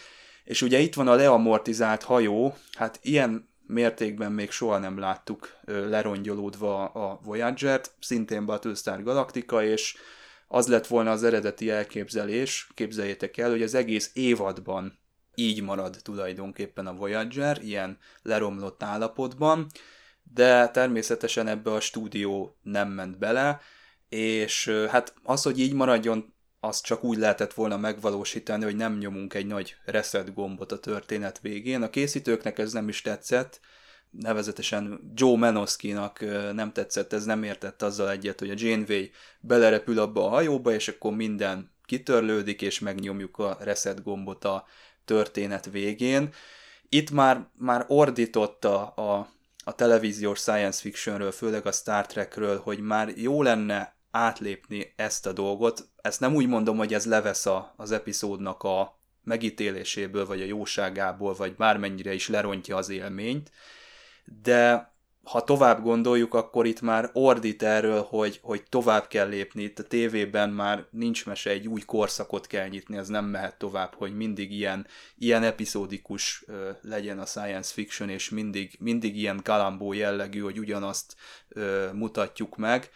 [0.43, 6.86] És ugye itt van a leamortizált hajó, hát ilyen mértékben még soha nem láttuk lerongyolódva
[6.86, 9.95] a Voyager-t, szintén Battlestar Galactica, és
[10.47, 15.02] az lett volna az eredeti elképzelés, képzeljétek el, hogy az egész évadban
[15.36, 19.67] így marad tulajdonképpen a Voyager, ilyen leromlott állapotban,
[20.34, 23.60] de természetesen ebbe a stúdió nem ment bele,
[24.10, 29.34] és hát az, hogy így maradjon, azt csak úgy lehetett volna megvalósítani, hogy nem nyomunk
[29.34, 31.82] egy nagy reset gombot a történet végén.
[31.82, 33.60] A készítőknek ez nem is tetszett,
[34.10, 36.19] nevezetesen Joe Menoskinak
[36.54, 40.88] nem tetszett, ez nem értett azzal egyet, hogy a Janeway belerepül abba a hajóba, és
[40.88, 44.65] akkor minden kitörlődik, és megnyomjuk a reset gombot a
[45.05, 46.33] történet végén.
[46.89, 49.29] Itt már, már ordította a,
[49.63, 55.33] a televíziós science fictionről, főleg a Star Trekről, hogy már jó lenne átlépni ezt a
[55.33, 55.89] dolgot.
[56.01, 61.33] Ezt nem úgy mondom, hogy ez levesz a, az epizódnak a megítéléséből, vagy a jóságából,
[61.33, 63.51] vagy bármennyire is lerontja az élményt,
[64.41, 64.92] de
[65.23, 69.63] ha tovább gondoljuk, akkor itt már ordít erről, hogy, hogy tovább kell lépni.
[69.63, 73.93] Itt a tévében már nincs mese, egy új korszakot kell nyitni, ez nem mehet tovább,
[73.95, 79.93] hogy mindig ilyen, ilyen epizódikus ö, legyen a science fiction, és mindig, mindig ilyen kalambó
[79.93, 81.15] jellegű, hogy ugyanazt
[81.49, 82.89] ö, mutatjuk meg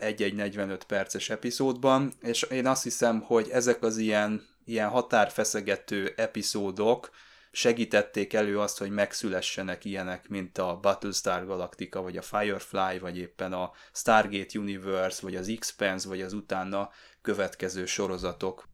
[0.00, 7.10] egy-egy 45 perces epizódban, és én azt hiszem, hogy ezek az ilyen, ilyen határfeszegető epizódok,
[7.50, 13.52] segítették elő azt, hogy megszülessenek ilyenek, mint a Battlestar Galactica, vagy a Firefly, vagy éppen
[13.52, 16.90] a Stargate Universe, vagy az Expanse, vagy az utána
[17.22, 18.68] következő sorozatok.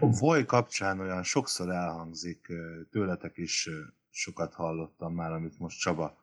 [0.00, 2.46] A Voy kapcsán olyan sokszor elhangzik,
[2.90, 3.68] tőletek is
[4.10, 6.18] sokat hallottam már, amit most Csaba,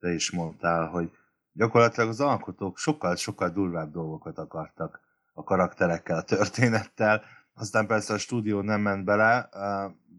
[0.00, 1.10] te is mondtál, hogy
[1.52, 5.00] gyakorlatilag az alkotók sokkal-sokkal durvább dolgokat akartak
[5.32, 7.22] a karakterekkel, a történettel,
[7.54, 9.48] aztán persze a stúdió nem ment bele,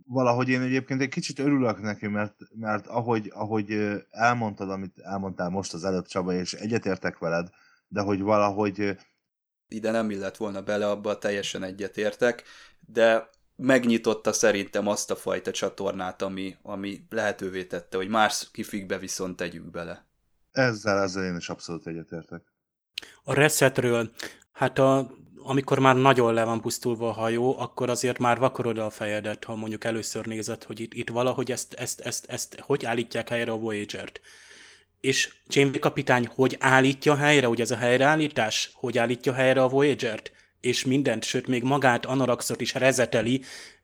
[0.09, 5.73] valahogy én egyébként egy kicsit örülök neki, mert, mert ahogy, ahogy elmondtad, amit elmondtál most
[5.73, 7.49] az előbb Csaba, és egyetértek veled,
[7.87, 8.97] de hogy valahogy...
[9.67, 12.43] Ide nem illett volna bele, abba teljesen egyetértek,
[12.79, 19.35] de megnyitotta szerintem azt a fajta csatornát, ami, ami lehetővé tette, hogy más kifikbe viszont
[19.35, 20.07] tegyük bele.
[20.51, 22.41] Ezzel, ezzel én is abszolút egyetértek.
[23.23, 24.11] A resetről,
[24.51, 25.11] hát a
[25.43, 29.55] amikor már nagyon le van pusztulva a hajó, akkor azért már vakarod a fejedet, ha
[29.55, 33.57] mondjuk először nézed, hogy itt, itt valahogy ezt, ezt, ezt, ezt, hogy állítják helyre a
[33.57, 34.21] Voyager-t.
[35.01, 40.31] És Janeway kapitány hogy állítja helyre, ugye ez a helyreállítás, hogy állítja helyre a Voyager-t,
[40.61, 43.41] és mindent, sőt még magát Anoraxot is rezeteli,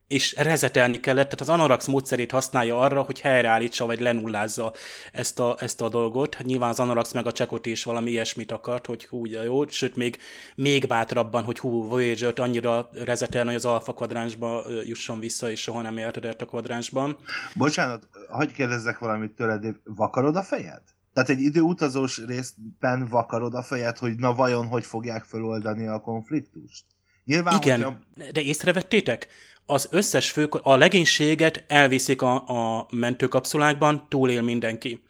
[0.07, 4.73] és rezetelni kellett, tehát az Anorax módszerét használja arra, hogy helyreállítsa vagy lenullázza
[5.11, 6.35] ezt a, ezt a dolgot.
[6.35, 9.67] Hát nyilván az Anorax meg a Csekot is valami ilyesmit akart, hogy hú, ugye jó,
[9.67, 10.17] sőt még,
[10.55, 15.81] még bátrabban, hogy hú, Voyager-t annyira rezetelni, hogy az alfa kvadránsba jusson vissza, és soha
[15.81, 17.17] nem érted a kvadránsban.
[17.55, 20.81] Bocsánat, hagyj kérdezzek valamit tőled, vakarod a fejed?
[21.13, 26.85] Tehát egy időutazós részben vakarod a fejed, hogy na vajon hogy fogják feloldani a konfliktust?
[27.25, 28.31] Nyilván, Igen, hogyha...
[28.31, 29.27] de észrevettétek?
[29.65, 35.03] Az összes fő, a legénységet elviszik a, a mentőkapszulákban, túlél mindenki.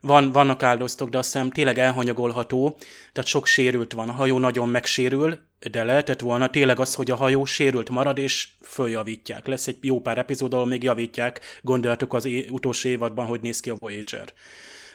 [0.00, 2.76] Van, vannak áldoztok, de azt hiszem tényleg elhanyagolható,
[3.12, 4.08] tehát sok sérült van.
[4.08, 5.38] A hajó nagyon megsérül,
[5.70, 9.46] de lehetett volna tényleg az, hogy a hajó sérült marad, és följavítják.
[9.46, 13.70] Lesz egy jó pár epizód, ahol még javítják, gondoltuk az utolsó évadban, hogy néz ki
[13.70, 14.32] a Voyager.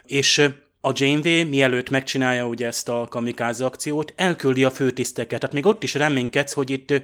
[0.05, 0.49] És
[0.87, 5.39] a Janeway, mielőtt megcsinálja ugye ezt a kamikáze akciót, elküldi a főtiszteket.
[5.39, 7.01] Tehát még ott is reménykedsz, hogy itt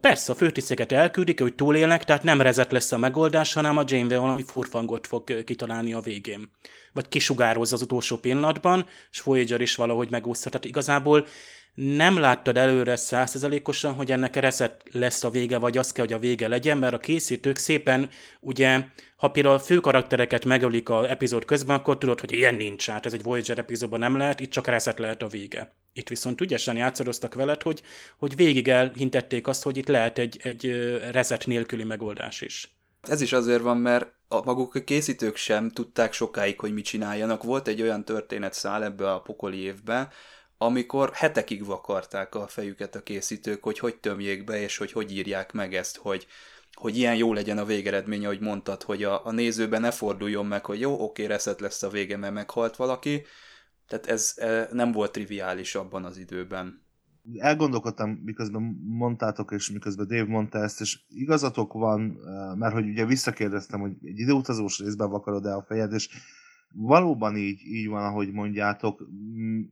[0.00, 4.20] persze a főtiszteket elküldik, hogy túlélnek, tehát nem rezet lesz a megoldás, hanem a Janeway
[4.20, 6.50] valami furfangot fog kitalálni a végén.
[6.92, 10.50] Vagy kisugározza az utolsó pillanatban, és Voyager is valahogy megúszta.
[10.50, 11.26] Tehát igazából
[11.74, 16.18] nem láttad előre százszerzalékosan, hogy ennek reset lesz a vége, vagy az kell, hogy a
[16.18, 18.08] vége legyen, mert a készítők szépen,
[18.40, 18.84] ugye,
[19.16, 23.06] ha például a fő karaktereket megölik a epizód közben, akkor tudod, hogy ilyen nincs, hát
[23.06, 25.74] ez egy Voyager epizódban nem lehet, itt csak reset lehet a vége.
[25.92, 27.82] Itt viszont ügyesen játszadoztak veled, hogy,
[28.18, 32.76] hogy végig elhintették azt, hogy itt lehet egy, egy reset nélküli megoldás is.
[33.02, 37.42] Ez is azért van, mert a maguk a készítők sem tudták sokáig, hogy mit csináljanak.
[37.42, 40.08] Volt egy olyan történetszál ebbe a pokoli évbe,
[40.64, 45.52] amikor hetekig vakarták a fejüket a készítők, hogy hogy tömjék be, és hogy hogy írják
[45.52, 46.26] meg ezt, hogy,
[46.72, 50.64] hogy ilyen jó legyen a végeredménye, hogy mondtad, hogy a, a nézőben ne forduljon meg,
[50.64, 53.22] hogy jó, oké, reszet lesz a vége, mert meghalt valaki.
[53.88, 56.82] Tehát ez e, nem volt triviális abban az időben.
[57.38, 63.06] Elgondolkodtam, miközben mondtátok, és miközben Dave mondta ezt, és igazatok van, e, mert hogy ugye
[63.06, 66.08] visszakérdeztem, hogy egy időutazós részben vakarod el a fejed, és
[66.76, 69.08] valóban így, így van, ahogy mondjátok,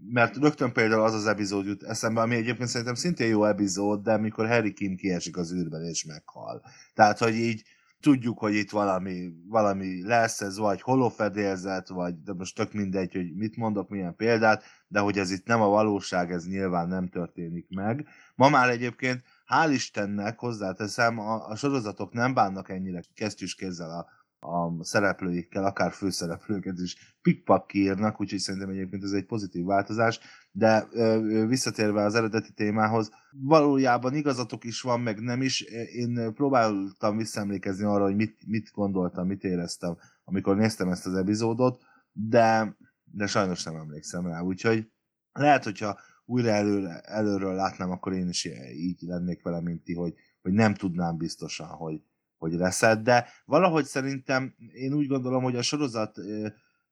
[0.08, 4.12] mert rögtön például az az epizód jut eszembe, ami egyébként szerintem szintén jó epizód, de
[4.12, 6.62] amikor Harry Kim kiesik az űrben és meghal.
[6.94, 7.62] Tehát, hogy így
[8.00, 13.34] tudjuk, hogy itt valami, valami lesz, ez vagy holofedélzet, vagy de most tök mindegy, hogy
[13.34, 17.66] mit mondok, milyen példát, de hogy ez itt nem a valóság, ez nyilván nem történik
[17.68, 18.06] meg.
[18.34, 24.06] Ma már egyébként, hál' Istennek hozzáteszem, a, a sorozatok nem bánnak ennyire kesztyűs kézzel a,
[24.44, 30.20] a szereplőikkel, akár főszereplőket is pikpak kiírnak, úgyhogy szerintem egyébként ez egy pozitív változás,
[30.50, 35.60] de ö, visszatérve az eredeti témához, valójában igazatok is van, meg nem is.
[35.92, 41.82] Én próbáltam visszaemlékezni arra, hogy mit, mit gondoltam, mit éreztem, amikor néztem ezt az epizódot,
[42.12, 44.90] de, de sajnos nem emlékszem rá, úgyhogy
[45.32, 50.14] lehet, hogyha újra előre, előről látnám, akkor én is így lennék vele, mint ti, hogy,
[50.42, 52.02] hogy nem tudnám biztosan, hogy,
[52.42, 56.18] hogy leszed, de valahogy szerintem én úgy gondolom, hogy a sorozat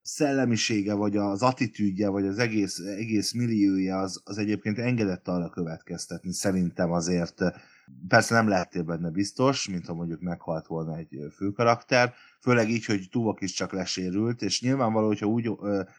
[0.03, 6.33] szellemisége, vagy az attitűdje, vagy az egész, egész milliója az, az egyébként engedett arra következtetni,
[6.33, 7.43] szerintem azért
[8.09, 13.09] persze nem lehettél benne biztos, mint ha mondjuk meghalt volna egy főkarakter, főleg így, hogy
[13.11, 15.51] Tuvok is csak lesérült, és nyilvánvaló, hogyha úgy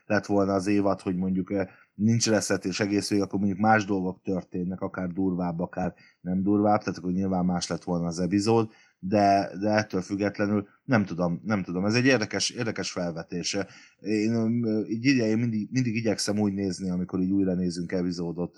[0.05, 1.53] lett volna az évad, hogy mondjuk
[1.93, 2.29] nincs
[2.61, 7.11] és egész végig, akkor mondjuk más dolgok történnek, akár durvább, akár nem durvább, tehát akkor
[7.11, 8.71] nyilván más lett volna az epizód,
[9.03, 11.85] de, de ettől függetlenül nem tudom, nem tudom.
[11.85, 13.67] Ez egy érdekes, érdekes felvetése.
[13.99, 18.55] Én így idején mindig, mindig igyekszem úgy nézni, amikor így újra nézünk epizódot,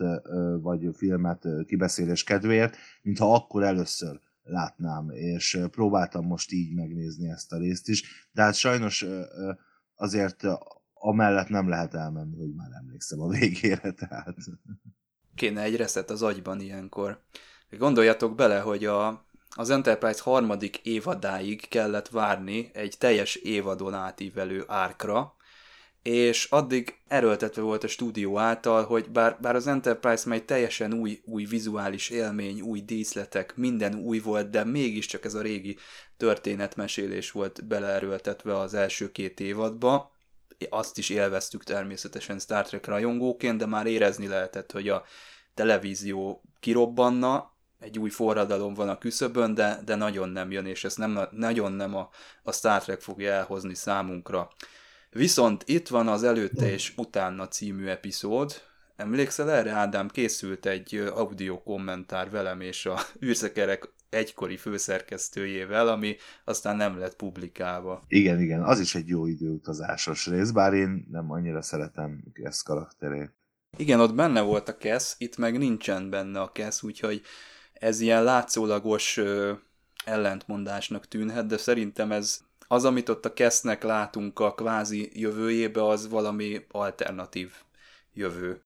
[0.62, 7.58] vagy filmet kibeszélés kedvéért, mintha akkor először látnám, és próbáltam most így megnézni ezt a
[7.58, 9.06] részt is, de hát sajnos
[9.96, 10.44] azért
[10.94, 14.36] amellett nem lehet elmenni, hogy már emlékszem a végére, tehát...
[15.36, 17.22] Kéne egy reszet az agyban ilyenkor.
[17.78, 19.26] Gondoljatok bele, hogy a
[19.56, 25.36] az Enterprise harmadik évadáig kellett várni egy teljes évadon átívelő árkra,
[26.04, 30.94] és addig erőltetve volt a stúdió által, hogy bár, bár az Enterprise már egy teljesen
[30.94, 35.78] új, új vizuális élmény, új díszletek, minden új volt, de mégiscsak ez a régi
[36.18, 40.12] történetmesélés volt beleerőltetve az első két évadba.
[40.70, 45.04] Azt is élveztük természetesen Star Trek rajongóként, de már érezni lehetett, hogy a
[45.54, 47.53] televízió kirobbanna,
[47.84, 51.72] egy új forradalom van a küszöbön, de, de nagyon nem jön, és ezt nem, nagyon
[51.72, 52.10] nem a,
[52.44, 54.50] a Star Trek fogja elhozni számunkra.
[55.10, 58.62] Viszont itt van az előtte és utána című epizód.
[58.96, 60.08] Emlékszel erre, Ádám?
[60.08, 68.04] Készült egy audio kommentár velem és a űrszekerek egykori főszerkesztőjével, ami aztán nem lett publikálva.
[68.08, 73.32] Igen, igen, az is egy jó időutazásos rész, bár én nem annyira szeretem ezt karakterét.
[73.78, 77.22] Igen, ott benne volt a Kesz, itt meg nincsen benne a Kesz, úgyhogy
[77.84, 79.20] ez ilyen látszólagos
[80.06, 86.10] ellentmondásnak tűnhet, de szerintem ez az, amit ott a Kesznek látunk a kvázi jövőjébe, az
[86.10, 87.52] valami alternatív
[88.14, 88.62] jövő.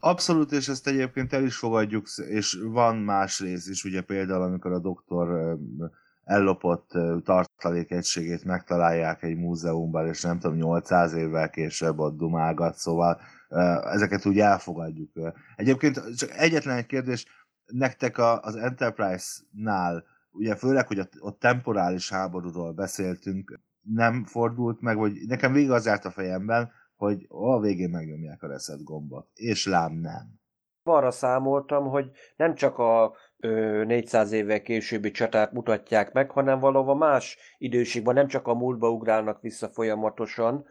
[0.00, 4.72] Abszolút, és ezt egyébként el is fogadjuk, és van más rész is, ugye például, amikor
[4.72, 5.58] a doktor
[6.24, 6.90] ellopott
[7.24, 13.20] tartalékegységét megtalálják egy múzeumban, és nem tudom, 800 évvel később ott dumálgat, szóval
[13.92, 15.10] ezeket úgy elfogadjuk.
[15.56, 17.26] Egyébként csak egyetlen egy kérdés,
[17.72, 23.60] nektek a, az Enterprise-nál, ugye főleg, hogy ott temporális háborúról beszéltünk,
[23.94, 28.46] nem fordult meg, vagy nekem végig az járt a fejemben, hogy a végén megnyomják a
[28.46, 30.40] reset gombot, és lám nem.
[30.82, 36.96] Arra számoltam, hogy nem csak a ö, 400 évvel későbbi csatát mutatják meg, hanem valahol
[36.96, 40.64] más időségben, nem csak a múltba ugrálnak vissza folyamatosan,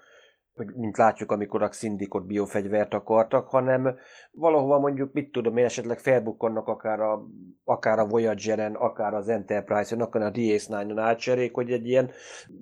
[0.76, 3.95] mint látjuk, amikor a szindikot biofegyvert akartak, hanem
[4.32, 7.28] valahova mondjuk, mit tudom én, esetleg felbukkannak akár a,
[7.64, 12.12] akár a Voyager-en, akár az Enterprise-en, akár a DS9-on átcserék, hogy egy ilyen,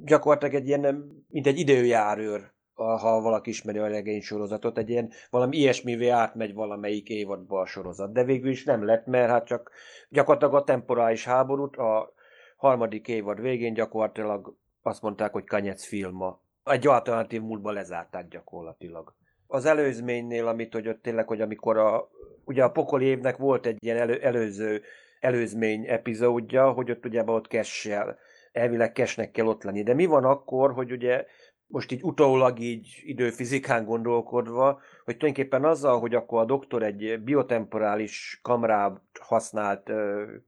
[0.04, 5.58] gyakorlatilag egy ilyen, mint egy időjárőr, ha valaki ismeri a regény sorozatot, egy ilyen valami
[5.58, 8.14] ilyesmivé átmegy valamelyik évadba a sorozat.
[8.14, 9.72] De végül is nem lett, mert hát csak
[10.10, 12.14] gyakorlatilag a temporális háborút a
[12.58, 19.14] harmadik évad végén gyakorlatilag azt mondták, hogy Kanyec filma egy alternatív múltba lezárták gyakorlatilag.
[19.48, 22.10] Az előzménynél, amit hogy ott tényleg, hogy amikor a,
[22.46, 24.82] ugye a pokoli évnek volt egy ilyen elő, előző
[25.20, 28.18] előzmény epizódja, hogy ott ugye ott kessel,
[28.52, 29.84] elvileg kesnek kell ott lenni.
[29.84, 31.26] De mi van akkor, hogy ugye
[31.68, 38.40] most így utólag így időfizikán gondolkodva, hogy tulajdonképpen azzal, hogy akkor a doktor egy biotemporális
[38.44, 39.92] kamrát használt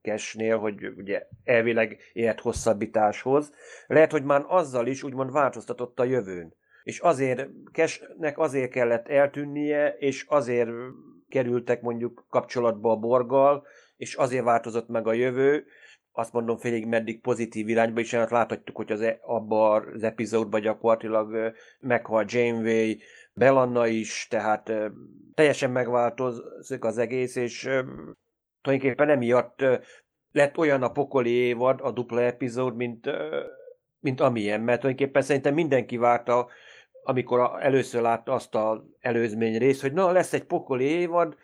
[0.02, 3.52] kesnél, hogy ugye elvileg élet hosszabbításhoz,
[3.86, 6.56] lehet, hogy már azzal is úgymond változtatott a jövőn.
[6.82, 10.70] És azért Kesnek azért kellett eltűnnie, és azért
[11.28, 13.66] kerültek mondjuk kapcsolatba a borgal,
[13.96, 15.66] és azért változott meg a jövő,
[16.18, 20.60] azt mondom félig meddig pozitív irányba, és hát láthatjuk, hogy az, e, abban az epizódban
[20.60, 22.96] gyakorlatilag meghal Janeway,
[23.32, 24.72] Belanna is, tehát
[25.34, 27.60] teljesen megváltozik az egész, és
[28.62, 29.64] tulajdonképpen emiatt
[30.32, 33.10] lett olyan a pokoli évad, a dupla epizód, mint,
[34.00, 36.48] mint amilyen, mert tulajdonképpen szerintem mindenki várta,
[37.02, 41.36] amikor először látta azt az előzmény részt, hogy na, lesz egy pokoli évad,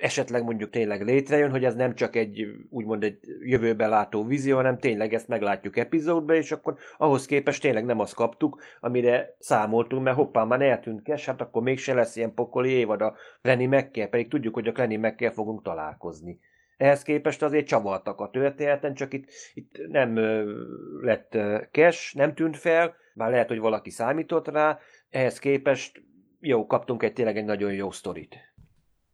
[0.00, 4.78] esetleg mondjuk tényleg létrejön, hogy ez nem csak egy úgymond egy jövőbe látó vízió, hanem
[4.78, 10.16] tényleg ezt meglátjuk epizódba, és akkor ahhoz képest tényleg nem azt kaptuk, amire számoltunk, mert
[10.16, 14.28] hoppá, már eltűnt kes, hát akkor mégse lesz ilyen pokoli évad a Lenny McKell, pedig
[14.28, 16.40] tudjuk, hogy a Lenny McKell fogunk találkozni.
[16.76, 20.18] Ehhez képest azért csavartak a történeten, csak itt, itt nem
[21.00, 21.38] lett
[21.70, 24.78] kes, nem tűnt fel, már lehet, hogy valaki számított rá,
[25.10, 26.02] ehhez képest
[26.40, 28.47] jó, kaptunk egy tényleg egy nagyon jó sztorit.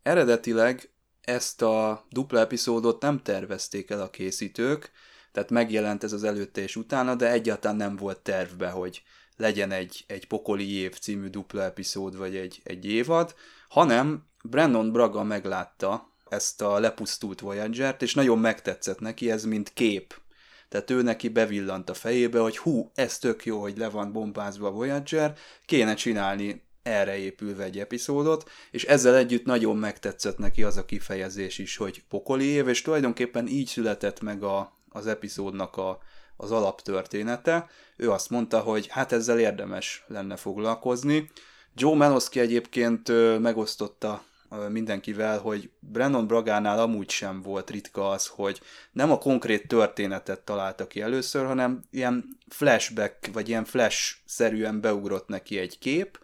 [0.04, 0.90] Eredetileg
[1.20, 4.90] ezt a dupla epizódot nem tervezték el a készítők,
[5.32, 9.02] tehát megjelent ez az előtte és utána, de egyáltalán nem volt tervbe, hogy
[9.36, 13.34] legyen egy, egy Pokoli év című dupla epizód, vagy egy, egy évad,
[13.68, 20.20] hanem Brandon Braga meglátta ezt a lepusztult Voyager-t, és nagyon megtetszett neki ez, mint kép.
[20.68, 24.66] Tehát ő neki bevillant a fejébe, hogy hú, ez tök jó, hogy le van bombázva
[24.66, 25.36] a Voyager,
[25.66, 31.58] kéne csinálni erre épülve egy epizódot, és ezzel együtt nagyon megtetszett neki az a kifejezés
[31.58, 35.98] is, hogy pokoli év, és tulajdonképpen így született meg a, az epizódnak a,
[36.36, 37.68] az alaptörténete.
[37.96, 41.30] Ő azt mondta, hogy hát ezzel érdemes lenne foglalkozni.
[41.74, 43.08] Joe Meloski egyébként
[43.38, 44.24] megosztotta
[44.68, 48.60] mindenkivel, hogy Brandon Bragánál amúgy sem volt ritka az, hogy
[48.92, 55.58] nem a konkrét történetet találta ki először, hanem ilyen flashback, vagy ilyen flash-szerűen beugrott neki
[55.58, 56.18] egy kép,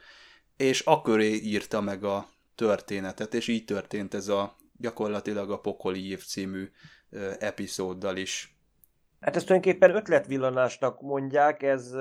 [0.61, 6.25] és akkor írta meg a történetet, és így történt ez a gyakorlatilag a Pokoli év
[6.25, 6.69] című
[7.39, 8.55] epizóddal is.
[9.21, 11.95] Hát ezt tulajdonképpen ötletvillanásnak mondják, ez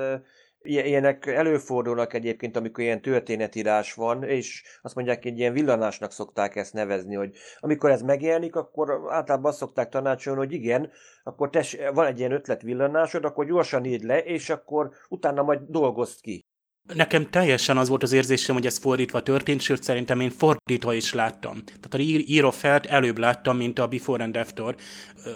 [0.61, 6.73] ilyenek előfordulnak egyébként, amikor ilyen történetírás van, és azt mondják, hogy ilyen villanásnak szokták ezt
[6.73, 10.91] nevezni, hogy amikor ez megjelenik, akkor általában azt szokták tanácsolni, hogy igen,
[11.23, 16.21] akkor tess, van egy ilyen ötletvillanásod, akkor gyorsan írd le, és akkor utána majd dolgozd
[16.21, 16.48] ki.
[16.93, 21.13] Nekem teljesen az volt az érzésem, hogy ez fordítva történt, sőt szerintem én fordítva is
[21.13, 21.63] láttam.
[21.65, 24.75] Tehát a író felt előbb láttam, mint a Before and After,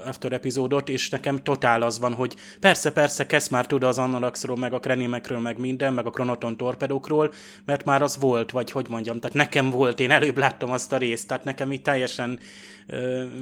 [0.06, 4.58] after epizódot, és nekem totál az van, hogy persze, persze, kezd már tud az Annalaxról,
[4.58, 7.34] meg a Krenimekről, meg minden, meg a Kronoton torpedókról,
[7.66, 10.98] mert már az volt, vagy hogy mondjam, tehát nekem volt, én előbb láttam azt a
[10.98, 12.40] részt, tehát nekem itt teljesen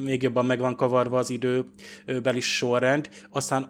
[0.04, 3.10] még jobban meg van kavarva az időbeli sorrend.
[3.30, 3.70] Aztán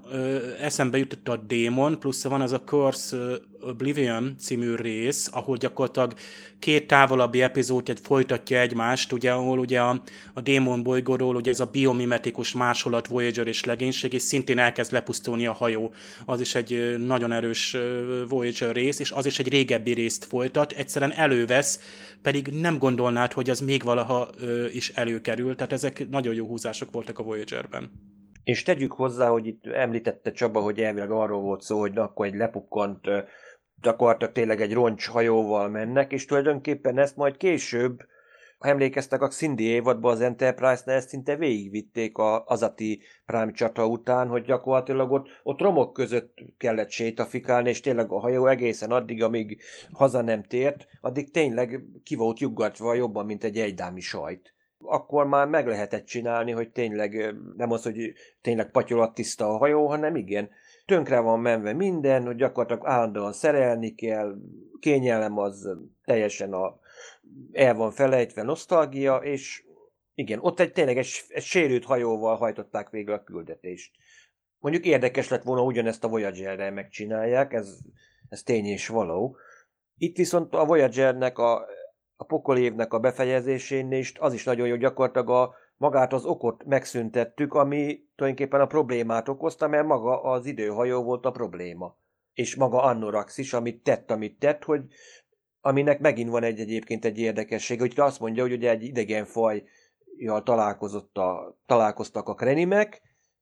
[0.61, 3.17] eszembe jutott a Démon, plusz van ez a Curse
[3.61, 6.13] Oblivion című rész, ahol gyakorlatilag
[6.59, 10.01] két távolabbi epizód egy folytatja egymást, ugye, ahol ugye a,
[10.33, 15.45] a Démon bolygóról ugye ez a biomimetikus másolat Voyager és legénység, és szintén elkezd lepusztulni
[15.45, 15.93] a hajó.
[16.25, 17.77] Az is egy nagyon erős
[18.27, 21.79] Voyager rész, és az is egy régebbi részt folytat, egyszerűen elővesz,
[22.21, 24.29] pedig nem gondolnád, hogy az még valaha
[24.71, 27.91] is előkerül, tehát ezek nagyon jó húzások voltak a Voyager-ben.
[28.43, 32.35] És tegyük hozzá, hogy itt említette Csaba, hogy elvileg arról volt szó, hogy akkor egy
[32.35, 33.07] lepukkant
[33.81, 37.99] gyakorlatilag tényleg egy roncshajóval mennek, és tulajdonképpen ezt majd később,
[38.61, 44.27] ha emlékeztek a Cindy évadban az Enterprise-nál, ezt szinte végigvitték a Azati Prime csata után,
[44.27, 49.61] hogy gyakorlatilag ott, ott romok között kellett sétafikálni, és tényleg a hajó egészen addig, amíg
[49.91, 54.53] haza nem tért, addig tényleg ki volt juggatva jobban, mint egy egydámi sajt.
[54.83, 59.87] Akkor már meg lehetett csinálni, hogy tényleg nem az, hogy tényleg patyolat tiszta a hajó,
[59.87, 60.49] hanem igen,
[60.85, 64.35] tönkre van menve minden, hogy gyakorlatilag állandóan szerelni kell,
[64.79, 65.69] kényelem az
[66.05, 66.79] teljesen a,
[67.51, 69.63] el van felejtve, nosztalgia, és
[70.13, 73.91] igen, ott egy tényleg egy, egy sérült hajóval hajtották végre a küldetést.
[74.59, 77.77] Mondjuk érdekes lett volna, ugyanezt a Voyager-rel megcsinálják, ez,
[78.29, 79.37] ez tény és való.
[79.97, 81.65] Itt viszont a Voyager-nek a,
[82.15, 87.53] a pokolévnek a befejezésén is az is nagyon jó gyakorlatilag a magát az okot megszüntettük,
[87.53, 91.97] ami tulajdonképpen a problémát okozta, mert maga az időhajó volt a probléma.
[92.33, 94.81] És maga Annorax is, amit tett, amit tett, hogy
[95.61, 100.43] aminek megint van egy egyébként egy érdekesség, hogy azt mondja, hogy ugye egy idegen fajjal
[100.43, 103.01] találkozott a, találkoztak a krenimek,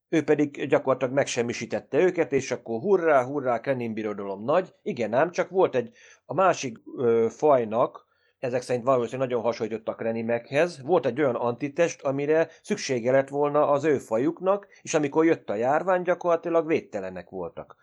[0.09, 4.74] ő pedig gyakorlatilag megsemmisítette őket, és akkor hurrá, hurrá, Krenin birodalom nagy.
[4.82, 5.91] Igen, ám, csak volt egy,
[6.26, 8.07] a másik ö, fajnak,
[8.39, 10.82] ezek szerint valószínűleg nagyon hasonlítottak Renimekhez.
[10.82, 15.55] Volt egy olyan antitest, amire szüksége lett volna az ő fajuknak, és amikor jött a
[15.55, 17.76] járvány, gyakorlatilag védtelenek voltak.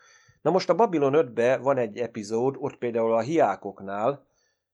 [0.47, 4.27] Na most a Babylon 5-be van egy epizód, ott például a hiákoknál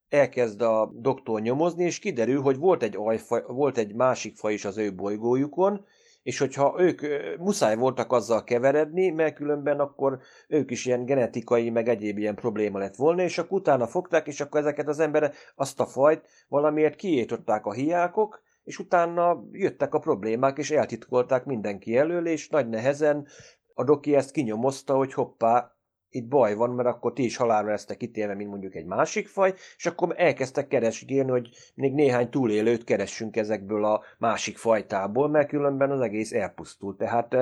[0.09, 4.65] elkezd a doktor nyomozni, és kiderül, hogy volt egy, ajfaj, volt egy másik faj is
[4.65, 5.85] az ő bolygójukon,
[6.23, 7.01] és hogyha ők
[7.39, 12.79] muszáj voltak azzal keveredni, mert különben akkor ők is ilyen genetikai, meg egyéb ilyen probléma
[12.79, 16.95] lett volna, és akkor utána fogták, és akkor ezeket az emberek, azt a fajt valamiért
[16.95, 23.27] kiétották a hiákok, és utána jöttek a problémák, és eltitkolták mindenki elől, és nagy nehezen
[23.73, 25.71] a doki ezt kinyomozta, hogy hoppá,
[26.09, 29.53] itt baj van, mert akkor ti is halálra lesztek ítélve, mint mondjuk egy másik faj,
[29.77, 35.91] és akkor elkezdtek keresgélni, hogy még néhány túlélőt keressünk ezekből a másik fajtából, mert különben
[35.91, 36.97] az egész elpusztult.
[36.97, 37.35] Tehát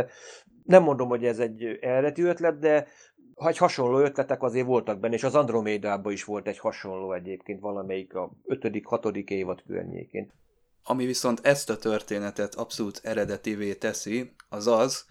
[0.63, 2.87] nem mondom, hogy ez egy eredeti ötlet, de
[3.35, 7.59] ha egy hasonló ötletek azért voltak benne, és az Andromédában is volt egy hasonló egyébként
[7.59, 9.29] valamelyik a 5.-6.
[9.29, 10.31] évad környékén.
[10.83, 15.05] Ami viszont ezt a történetet abszolút eredetivé teszi, az az,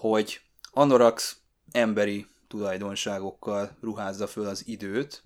[0.00, 0.40] hogy
[0.72, 1.36] Anorax
[1.72, 5.22] emberi tulajdonságokkal ruházza föl az időt,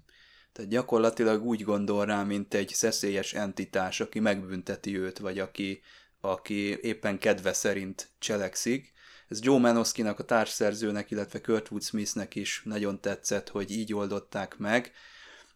[0.53, 5.81] tehát gyakorlatilag úgy gondol rá, mint egy szeszélyes entitás, aki megbünteti őt, vagy aki,
[6.20, 8.93] aki éppen kedve szerint cselekszik.
[9.29, 14.93] Ez Joe Manoszkinak, a társszerzőnek, illetve Kurtwood Smithnek is nagyon tetszett, hogy így oldották meg.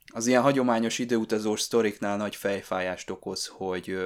[0.06, 3.98] Az ilyen hagyományos időutazós sztoriknál nagy fejfájást okoz, hogy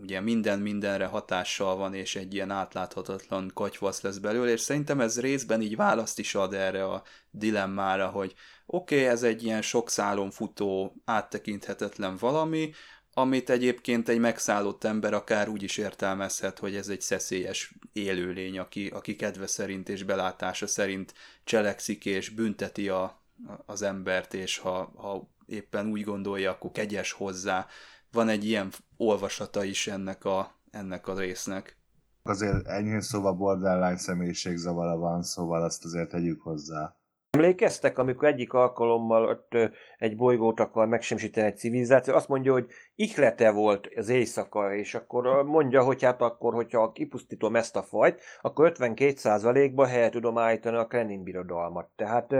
[0.00, 5.20] ugye minden mindenre hatással van, és egy ilyen átláthatatlan katyvasz lesz belőle, és szerintem ez
[5.20, 8.34] részben így választ is ad erre a dilemmára, hogy
[8.66, 12.70] oké, okay, ez egy ilyen sok szálon futó, áttekinthetetlen valami,
[13.12, 18.86] amit egyébként egy megszállott ember akár úgy is értelmezhet, hogy ez egy szeszélyes élőlény, aki,
[18.86, 23.22] aki kedve szerint és belátása szerint cselekszik és bünteti a,
[23.66, 27.66] az embert, és ha, ha éppen úgy gondolja, akkor kegyes hozzá,
[28.12, 31.76] van egy ilyen olvasata is ennek a, ennek a résznek.
[32.22, 36.97] Azért ennyi szóval borderline személyiségzavara van, szóval azt azért tegyük hozzá.
[37.30, 39.56] Emlékeztek, amikor egyik alkalommal ott
[39.98, 45.44] egy bolygót akar megsemmisíteni egy civilizáció, azt mondja, hogy ihlete volt az éjszaka, és akkor
[45.44, 50.86] mondja, hogy hát akkor, hogyha kipusztítom ezt a fajt, akkor 52%-ba helyet tudom állítani a
[50.86, 51.88] Krenin birodalmat.
[51.96, 52.34] Tehát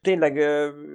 [0.00, 0.38] tényleg,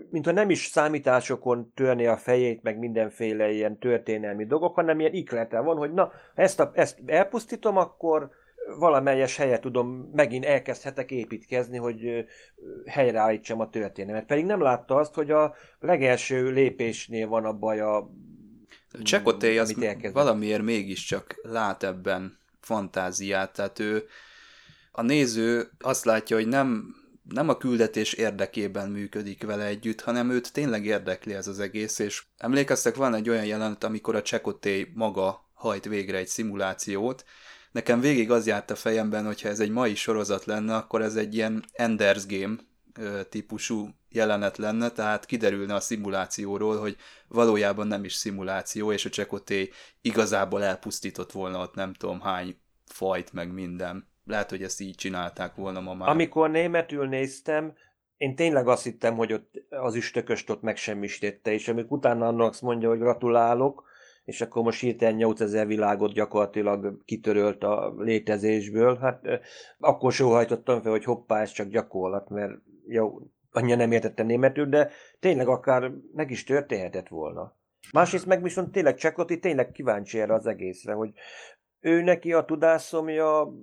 [0.09, 5.59] mintha nem is számításokon törni a fejét, meg mindenféle ilyen történelmi dolgok, hanem ilyen iklete
[5.59, 8.29] van, hogy na, ezt, a, ezt elpusztítom, akkor
[8.75, 12.25] valamelyes helyet tudom, megint elkezdhetek építkezni, hogy
[12.85, 14.25] helyreállítsam a történelmet.
[14.25, 18.09] Pedig nem látta azt, hogy a legelső lépésnél van a baj a
[19.03, 19.75] Csekoté az
[20.13, 24.07] valamiért mégiscsak lát ebben fantáziát, tehát ő
[24.91, 30.53] a néző azt látja, hogy nem, nem a küldetés érdekében működik vele együtt, hanem őt
[30.53, 35.49] tényleg érdekli ez az egész, és emlékeztek, van egy olyan jelenet, amikor a Csekoté maga
[35.53, 37.23] hajt végre egy szimulációt,
[37.77, 41.35] Nekem végig az járt a fejemben, hogyha ez egy mai sorozat lenne, akkor ez egy
[41.35, 42.55] ilyen Ender's Game
[43.29, 46.95] típusú jelenet lenne, tehát kiderülne a szimulációról, hogy
[47.27, 49.69] valójában nem is szimuláció, és a Csekoté
[50.01, 54.07] igazából elpusztított volna ott nem tudom hány fajt, meg minden.
[54.25, 56.09] Lehet, hogy ezt így csinálták volna ma már.
[56.09, 57.73] Amikor németül néztem,
[58.17, 62.89] én tényleg azt hittem, hogy ott az üstököst ott megsemmisítette, és amikor utána annak mondja,
[62.89, 63.85] hogy gratulálok,
[64.27, 68.97] és akkor most hirtelen 8000 világot gyakorlatilag kitörölt a létezésből.
[68.97, 69.21] Hát
[69.79, 72.51] akkor sóhajtottam fel, hogy hoppá, ez csak gyakorlat, mert
[72.87, 73.19] jó,
[73.51, 77.55] annyira nem értettem németül, de tényleg akár meg is történhetett volna.
[77.93, 81.11] Másrészt meg viszont tényleg Csekoti tényleg kíváncsi erre az egészre, hogy
[81.79, 83.53] ő neki a tudászomja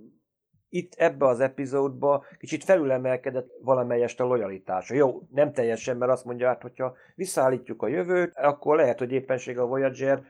[0.68, 4.94] itt ebbe az epizódba kicsit felülemelkedett valamelyest a lojalitása.
[4.94, 9.58] Jó, nem teljesen, mert azt mondja, hát, hogyha visszaállítjuk a jövőt, akkor lehet, hogy éppenség
[9.58, 10.22] a Voyager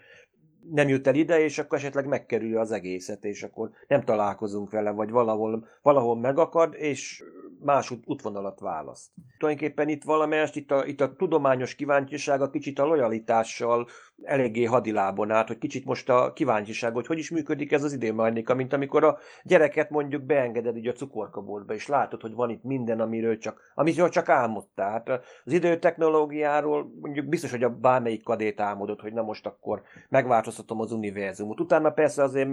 [0.71, 4.91] nem jut el ide, és akkor esetleg megkerülje az egészet, és akkor nem találkozunk vele,
[4.91, 7.25] vagy valahol, valahol megakad, és
[7.61, 9.11] más út, útvonalat választ.
[9.39, 13.89] Tulajdonképpen itt valamelyest, itt a, itt a tudományos kíváncsiság a kicsit a lojalitással
[14.23, 18.55] eléggé hadilábon át, hogy kicsit most a kíváncsiság, hogy hogy is működik ez az időmechanika,
[18.55, 23.01] mint amikor a gyereket mondjuk beengeded így a cukorkaboltba, és látod, hogy van itt minden,
[23.01, 24.91] amiről csak, amiről csak álmodtál.
[24.91, 25.09] Hát
[25.45, 30.93] az időtechnológiáról mondjuk biztos, hogy a bármelyik kadét álmodott, hogy na most akkor megváltoztatom az
[30.93, 31.61] univerzumot.
[31.61, 32.51] Utána persze azért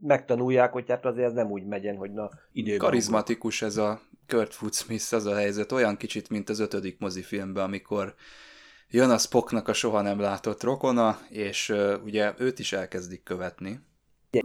[0.00, 2.78] megtanulják, hogy hát azért ez nem úgy megyen, hogy na időben.
[2.78, 8.14] Karizmatikus ez a Kurt Smith az a helyzet, olyan kicsit, mint az ötödik mozifilmben, amikor
[8.92, 13.80] jön a Spocknak a soha nem látott rokona, és uh, ugye őt is elkezdik követni.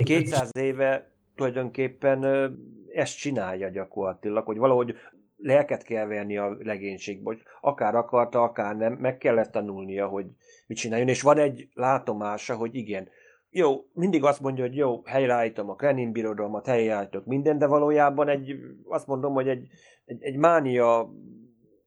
[0.03, 2.51] 200 éve tulajdonképpen uh,
[2.93, 4.95] ezt csinálja gyakorlatilag, hogy valahogy
[5.37, 10.25] lelket kell venni a legénységből, hogy akár akarta, akár nem, meg kellett tanulnia, hogy
[10.67, 13.09] mit csináljon, és van egy látomása, hogy igen,
[13.49, 18.55] jó, mindig azt mondja, hogy jó, helyreállítom a Krenin birodalmat, helyreállítok minden, de valójában egy,
[18.87, 19.67] azt mondom, hogy egy,
[20.05, 21.13] egy, egy mánia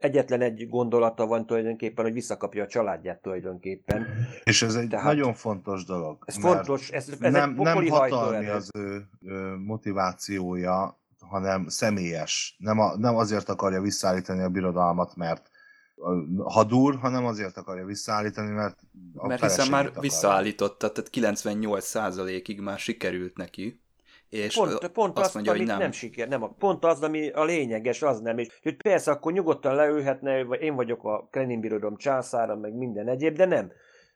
[0.01, 4.07] egyetlen egy gondolata van tulajdonképpen, hogy visszakapja a családját tulajdonképpen.
[4.45, 6.23] És ez egy Tehát, nagyon fontos dolog.
[6.27, 12.57] Ez fontos, ez, ez nem, egy nem hatalmi az ő, ő motivációja, hanem személyes.
[12.59, 15.51] Nem, a, nem azért akarja visszaállítani a birodalmat, mert
[16.37, 18.79] a hadúr, hanem azért akarja visszaállítani, mert
[19.15, 23.81] a Mert hiszen már visszaállította, tehát 98%-ig már sikerült neki.
[24.31, 25.79] És pont, pont azt, azt mondja, hogy nem.
[25.79, 28.39] nem siker, nem, pont az, ami a lényeges, az nem.
[28.39, 33.09] És hogy persze akkor nyugodtan leülhetne, vagy én vagyok a Krenin birodalom császára, meg minden
[33.09, 33.73] egyéb, de nem.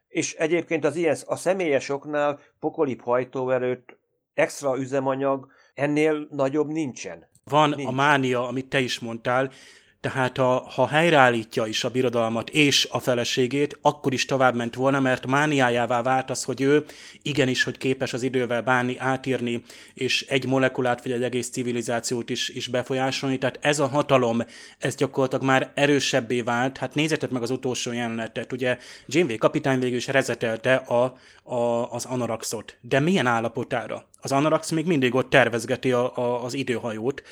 [0.07, 3.97] És egyébként az ilyen, a személyes oknál pokolip hajtóerőt,
[4.33, 7.27] extra üzemanyag, ennél nagyobb nincsen.
[7.43, 7.89] Van Nincs.
[7.89, 9.51] a mánia, amit te is mondtál,
[10.05, 14.99] tehát ha, ha helyreállítja is a birodalmat és a feleségét, akkor is tovább ment volna,
[14.99, 16.85] mert mániájává vált az, hogy ő
[17.21, 22.49] igenis, hogy képes az idővel bánni, átírni, és egy molekulát vagy egy egész civilizációt is,
[22.49, 23.37] is befolyásolni.
[23.37, 24.41] Tehát ez a hatalom,
[24.77, 26.77] ez gyakorlatilag már erősebbé vált.
[26.77, 28.51] Hát nézzetek meg az utolsó jelenetet.
[28.51, 32.77] Ugye Janeway kapitány végül is rezetelte a, a, az Anoraxot.
[32.81, 34.05] De milyen állapotára?
[34.25, 37.23] Az Anorax még mindig ott tervezgeti a, a, az időhajót,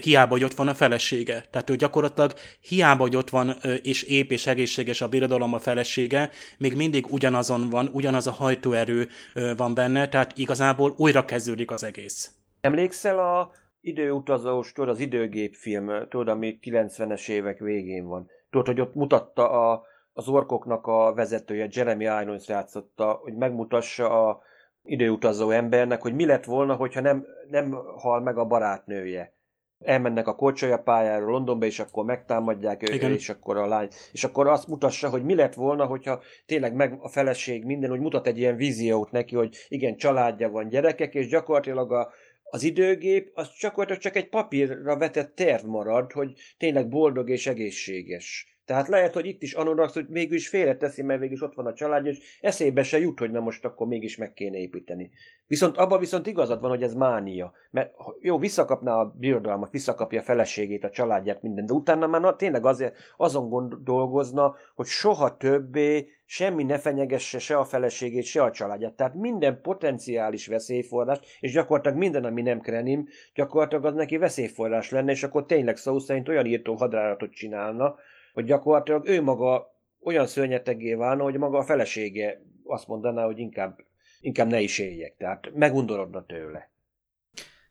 [0.00, 1.44] hiába, hogy ott van a felesége.
[1.50, 6.30] Tehát ő gyakorlatilag hiába, hogy ott van és ép és egészséges a birodalom a felesége,
[6.58, 9.08] még mindig ugyanazon van, ugyanaz a hajtóerő
[9.56, 12.30] van benne, tehát igazából újra kezdődik az egész.
[12.60, 18.30] Emlékszel a időutazós, tudod, az időgépfilm, tudod, ami 90-es évek végén van.
[18.50, 19.82] Tudod, hogy ott mutatta a,
[20.12, 24.46] az orkoknak a vezetője, Jeremy Irons játszotta, hogy megmutassa a
[24.88, 29.32] időutazó embernek, hogy mi lett volna, hogyha nem, nem hal meg a barátnője.
[29.78, 33.88] Elmennek a kocsolya pályára Londonba, és akkor megtámadják őt, és akkor a lány.
[34.12, 38.00] És akkor azt mutassa, hogy mi lett volna, hogyha tényleg meg a feleség minden, hogy
[38.00, 42.12] mutat egy ilyen víziót neki, hogy igen, családja van, gyerekek, és gyakorlatilag a,
[42.42, 48.57] az időgép az csak, csak egy papírra vetett terv marad, hogy tényleg boldog és egészséges.
[48.68, 51.74] Tehát lehet, hogy itt is Anorax, hogy mégis félreteszi, mert végül is ott van a
[51.74, 55.10] család, és eszébe se jut, hogy na most akkor mégis meg kéne építeni.
[55.46, 57.52] Viszont abban viszont igazad van, hogy ez mánia.
[57.70, 62.36] Mert jó, visszakapná a birodalmat, visszakapja a feleségét, a családját, minden, de utána már na,
[62.36, 68.50] tényleg azért azon gondolkozna, hogy soha többé semmi ne fenyegesse se a feleségét, se a
[68.50, 68.92] családját.
[68.92, 75.12] Tehát minden potenciális veszélyforrás, és gyakorlatilag minden, ami nem krenim, gyakorlatilag az neki veszélyforrás lenne,
[75.12, 77.96] és akkor tényleg szó szerint olyan írtó hadráratot csinálna,
[78.38, 83.78] hogy gyakorlatilag ő maga olyan szörnyetegé válna, hogy maga a felesége azt mondaná, hogy inkább,
[84.20, 85.16] inkább ne is éljek.
[85.16, 86.70] Tehát megundorodna tőle.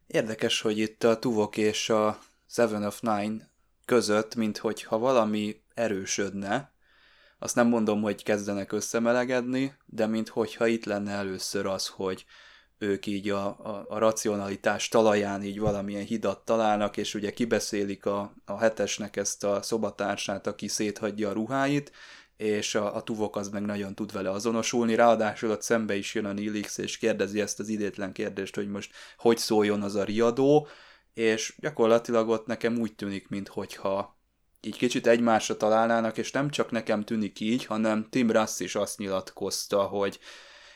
[0.07, 3.49] Érdekes, hogy itt a Tuvok és a Seven of Nine
[3.85, 6.71] között, mint hogyha valami erősödne,
[7.39, 12.25] azt nem mondom, hogy kezdenek összemelegedni, de mint hogyha itt lenne először az, hogy
[12.79, 18.33] ők így a, a, a racionalitás talaján így valamilyen hidat találnak, és ugye kibeszélik a,
[18.45, 21.91] a hetesnek ezt a szobatársát, aki széthagyja a ruháit,
[22.37, 26.25] és a, a tuvok az meg nagyon tud vele azonosulni, ráadásul ott szembe is jön
[26.25, 30.67] a Nilix, és kérdezi ezt az idétlen kérdést, hogy most hogy szóljon az a riadó,
[31.13, 34.17] és gyakorlatilag ott nekem úgy tűnik, mintha
[34.61, 38.97] így kicsit egymásra találnának, és nem csak nekem tűnik így, hanem Tim Russ is azt
[38.97, 40.19] nyilatkozta, hogy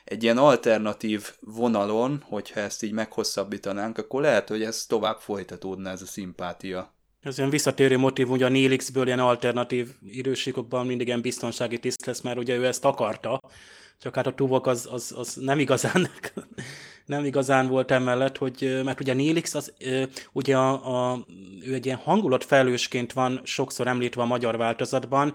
[0.04, 6.02] egy ilyen alternatív vonalon, hogyha ezt így meghosszabbítanánk, akkor lehet, hogy ez tovább folytatódna ez
[6.02, 6.94] a szimpátia.
[7.22, 12.22] Ez ilyen visszatérő motív, ugye a Nélixből ilyen alternatív időségokban mindig ilyen biztonsági tiszt lesz,
[12.22, 13.42] mert ugye ő ezt akarta,
[14.02, 16.10] csak hát a Tuvok az, az, az nem igazán
[17.12, 19.74] nem igazán volt emellett, hogy, mert ugye Nélix az,
[20.32, 20.72] ugye a,
[21.12, 21.26] a,
[21.66, 25.34] ő egy ilyen hangulatfelősként van sokszor említve a magyar változatban,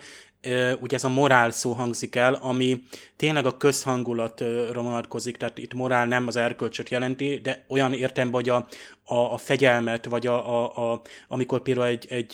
[0.81, 2.83] ugye ez a morál szó hangzik el, ami
[3.16, 8.49] tényleg a közhangulatra vonatkozik, tehát itt morál nem az erkölcsöt jelenti, de olyan értelemben, hogy
[8.49, 8.66] a,
[9.05, 12.31] a, a fegyelmet, vagy a, a, a, amikor például egy, egy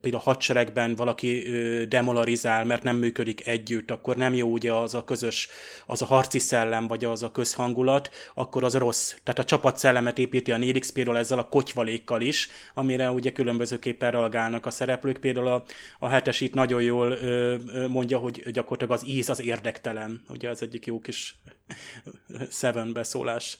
[0.00, 1.42] például hadseregben valaki
[1.88, 5.48] demolarizál, mert nem működik együtt, akkor nem jó ugye az a közös,
[5.86, 9.14] az a harci szellem, vagy az a közhangulat, akkor az rossz.
[9.22, 14.10] Tehát a csapat szellemet építi a Nélix például ezzel a kotyvalékkal is, amire ugye különbözőképpen
[14.10, 15.18] reagálnak a szereplők.
[15.18, 15.64] Például a,
[15.98, 17.56] a hetes itt nagyon jól ö,
[17.88, 20.22] mondja, hogy gyakorlatilag az íz az érdektelen.
[20.28, 21.40] Ugye az egyik jó kis
[22.60, 23.58] Seven beszólás.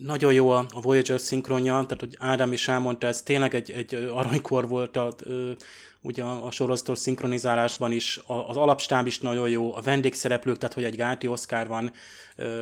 [0.00, 4.68] Nagyon jó a Voyager szinkronja, tehát hogy Ádám is elmondta, ez tényleg egy, egy aranykor
[4.68, 5.14] volt a,
[6.02, 10.96] ugye a sorozatos szinkronizálásban is, az alapstáb is nagyon jó, a vendégszereplők, tehát hogy egy
[10.96, 11.92] Gáti Oscar van,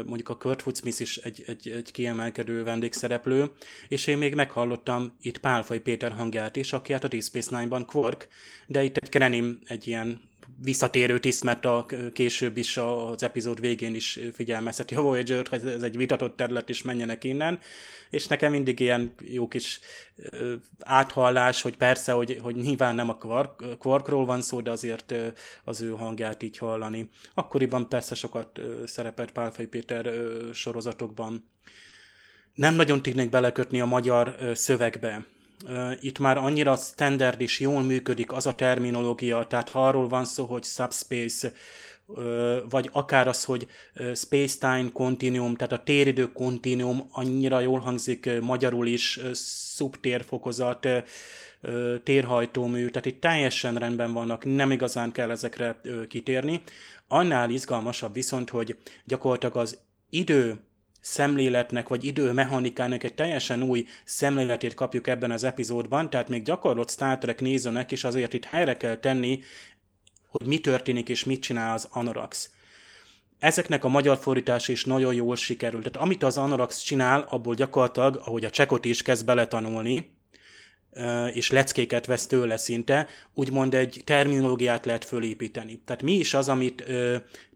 [0.06, 3.50] mondjuk a Kurt Smith is egy, egy, egy kiemelkedő vendégszereplő,
[3.88, 7.86] és én még meghallottam itt Pálfai Péter hangját is, aki hát a Deep Space Nine-ban
[7.86, 8.28] Quark,
[8.66, 10.29] de itt egy Krenim, egy ilyen
[10.62, 15.82] visszatérő tiszt, mert a később is az epizód végén is figyelmezteti a voyager hogy ez
[15.82, 17.58] egy vitatott terület, is menjenek innen,
[18.10, 19.80] és nekem mindig ilyen jó kis
[20.78, 25.14] áthallás, hogy persze, hogy, hogy nyilván nem a Quark, Quarkról van szó, de azért
[25.64, 27.10] az ő hangját így hallani.
[27.34, 30.10] Akkoriban persze sokat szerepelt Pálfai Péter
[30.52, 31.48] sorozatokban.
[32.54, 35.26] Nem nagyon tudnék belekötni a magyar szövegbe
[36.00, 40.44] itt már annyira standard és jól működik az a terminológia, tehát ha arról van szó,
[40.44, 41.52] hogy subspace,
[42.70, 43.66] vagy akár az, hogy
[44.14, 50.88] space-time continuum, tehát a téridő continuum annyira jól hangzik magyarul is, szubtérfokozat,
[52.02, 56.62] térhajtómű, tehát itt teljesen rendben vannak, nem igazán kell ezekre kitérni.
[57.08, 59.78] Annál izgalmasabb viszont, hogy gyakorlatilag az
[60.10, 60.60] idő
[61.00, 67.18] szemléletnek, vagy időmechanikának egy teljesen új szemléletét kapjuk ebben az epizódban, tehát még gyakorlott Star
[67.18, 69.40] Trek nézőnek is azért itt helyre kell tenni,
[70.28, 72.50] hogy mi történik és mit csinál az Anorax.
[73.38, 75.82] Ezeknek a magyar fordítás is nagyon jól sikerült.
[75.82, 80.18] Tehát amit az Anorax csinál, abból gyakorlatilag, ahogy a csekot is kezd beletanulni,
[81.32, 85.82] és leckéket vesz tőle szinte, úgymond egy terminológiát lehet fölépíteni.
[85.84, 86.84] Tehát mi is az, amit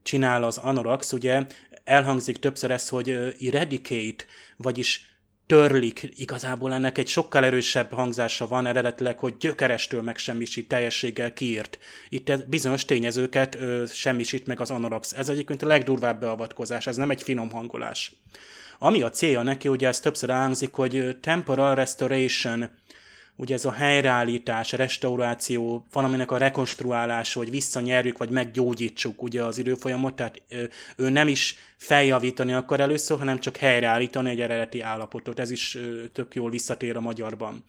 [0.02, 1.46] csinál az Anorax, ugye
[1.84, 3.10] elhangzik többször ez, hogy
[3.40, 4.24] eradicate,
[4.56, 5.14] vagyis
[5.46, 11.78] törlik, igazából ennek egy sokkal erősebb hangzása van eredetileg, hogy gyökerestől megsemmisít, teljességgel kiírt.
[12.08, 15.12] Itt bizonyos tényezőket ö, semmisít meg az Anorax.
[15.12, 18.12] Ez egyébként a legdurvább beavatkozás, ez nem egy finom hangolás.
[18.78, 22.70] Ami a célja neki, ugye ez többször elhangzik, hogy temporal restoration,
[23.36, 29.58] ugye ez a helyreállítás, a restauráció, valaminek a rekonstruálása, hogy visszanyerjük, vagy meggyógyítsuk ugye az
[29.58, 30.42] időfolyamot, tehát
[30.96, 35.38] ő nem is feljavítani akar először, hanem csak helyreállítani egy eredeti állapotot.
[35.38, 35.78] Ez is
[36.12, 37.64] tök jól visszatér a magyarban.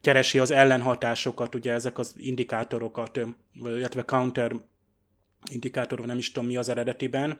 [0.00, 3.20] Keresi az ellenhatásokat, ugye ezek az indikátorokat,
[3.64, 4.52] illetve counter
[5.50, 7.38] indikátorok, nem is tudom mi az eredetiben,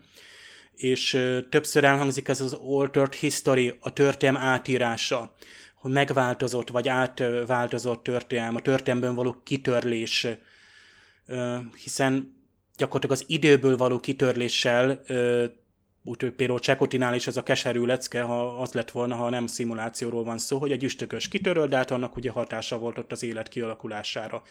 [0.72, 1.10] és
[1.50, 5.34] többször elhangzik ez az altered history, a történelm átírása
[5.78, 10.26] hogy megváltozott, vagy átváltozott történelm, a történelmből való kitörlés,
[11.82, 12.36] hiszen
[12.76, 15.02] gyakorlatilag az időből való kitörléssel,
[16.02, 20.24] úgy például Csekotinál is ez a keserű lecke, ha az lett volna, ha nem szimulációról
[20.24, 23.48] van szó, hogy egy üstökös kitöröl, de hát annak ugye hatása volt ott az élet
[23.48, 24.42] kialakulására.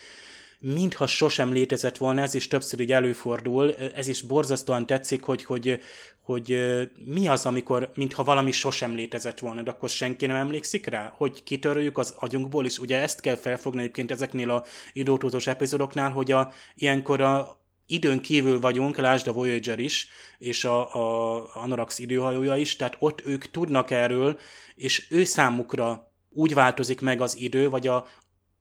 [0.59, 5.81] Mintha sosem létezett volna, ez is többször így előfordul, ez is borzasztóan tetszik, hogy, hogy,
[6.27, 6.57] hogy
[7.05, 11.43] mi az, amikor mintha valami sosem létezett volna, de akkor senki nem emlékszik rá, hogy
[11.43, 14.63] kitöröljük az agyunkból, és ugye ezt kell felfogni egyébként ezeknél a
[14.93, 20.07] időtózós epizódoknál, hogy a, ilyenkor a, időn kívül vagyunk, lásd a Voyager is,
[20.37, 24.39] és a, a Anorax időhajója is, tehát ott ők tudnak erről,
[24.75, 28.07] és ő számukra úgy változik meg az idő, vagy a,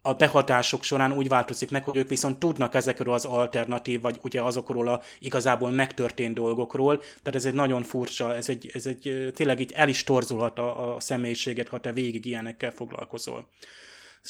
[0.06, 4.42] a behatások során úgy változik meg, hogy ők viszont tudnak ezekről az alternatív, vagy ugye
[4.42, 6.98] azokról a igazából megtörtént dolgokról.
[6.98, 10.94] Tehát ez egy nagyon furcsa, ez egy, ez egy tényleg így el is torzulhat a,
[10.94, 13.48] a személyiséget, ha te végig ilyenekkel foglalkozol.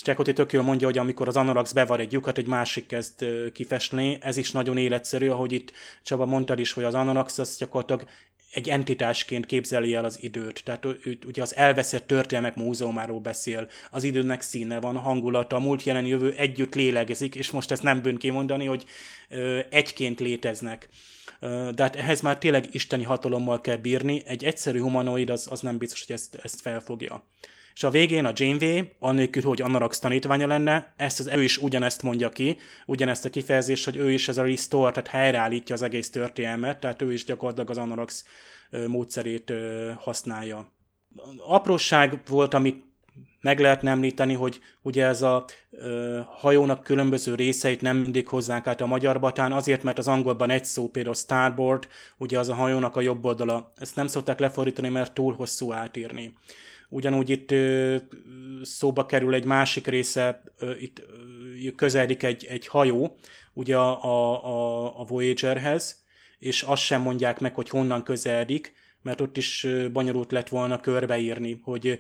[0.03, 4.19] Csekoti tök jól mondja, hogy amikor az Anorax bevar egy lyukat, egy másik kezd kifestni,
[4.21, 5.73] ez is nagyon életszerű, ahogy itt
[6.03, 8.09] Csaba mondtad is, hogy az Anorax az gyakorlatilag
[8.53, 10.65] egy entitásként képzeli el az időt.
[10.65, 15.83] Tehát ő, ugye az elveszett történelmek múzeumáról beszél, az időnek színe van, hangulata, a múlt
[15.83, 18.85] jelen jövő együtt lélegezik, és most ezt nem bűn kimondani, hogy
[19.29, 20.89] ö, egyként léteznek.
[21.41, 25.61] Ö, de hát ehhez már tényleg isteni hatalommal kell bírni, egy egyszerű humanoid az, az
[25.61, 27.25] nem biztos, hogy ezt, ezt felfogja.
[27.77, 32.03] És a végén a Janeway, annélkül, hogy Anarax tanítványa lenne, ezt az ő is ugyanezt
[32.03, 36.11] mondja ki, ugyanezt a kifejezést, hogy ő is ez a restore, tehát helyreállítja az egész
[36.11, 38.25] történelmet, tehát ő is gyakorlatilag az Anarax
[38.87, 39.53] módszerét
[39.97, 40.73] használja.
[41.47, 42.85] Apróság volt, amit
[43.41, 48.81] meg lehetne említeni, hogy ugye ez a ö, hajónak különböző részeit nem mindig hozzák át
[48.81, 52.97] a magyar batán, azért, mert az angolban egy szó, például starboard, ugye az a hajónak
[52.97, 53.73] a jobb oldala.
[53.77, 56.35] Ezt nem szokták lefordítani, mert túl hosszú átírni.
[56.89, 57.55] Ugyanúgy itt
[58.63, 60.43] szóba kerül egy másik része,
[60.81, 61.03] itt
[61.77, 63.17] közeledik egy, egy hajó,
[63.53, 66.05] ugye a, a, a Voyagerhez,
[66.39, 68.73] és azt sem mondják meg, hogy honnan közeledik,
[69.03, 71.99] mert ott is bonyolult lett volna körbeírni, hogy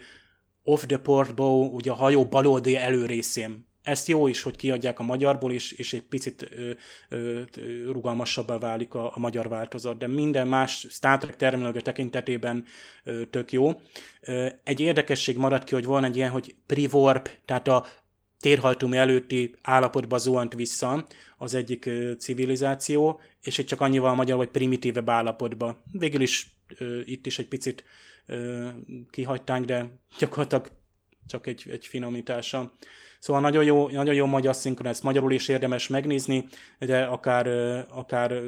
[0.63, 5.03] off the port bow, ugye a hajó baloldi előrészén ezt jó is, hogy kiadják a
[5.03, 6.71] magyarból, és, és egy picit ö,
[7.09, 7.43] ö,
[7.85, 12.65] rugalmasabbá válik a, a magyar változat, de minden más Star Trek terminológia tekintetében
[13.05, 13.81] ö, tök jó.
[14.21, 17.87] Ö, egy érdekesség maradt ki, hogy van egy ilyen, hogy pre-warp, tehát a
[18.41, 21.07] térhajtómű előtti állapotba zuhant vissza
[21.37, 25.83] az egyik ö, civilizáció, és egy csak annyival magyar, hogy primitívebb állapotba.
[25.93, 27.85] Végül is ö, itt is egy picit
[28.27, 28.69] ö,
[29.11, 30.71] kihagytánk, de gyakorlatilag
[31.27, 32.73] csak egy, egy finomítása.
[33.19, 36.47] Szóval nagyon jó, nagyon jó magyar szinkron, ezt magyarul is érdemes megnézni,
[36.79, 37.47] de akár,
[37.91, 38.41] akár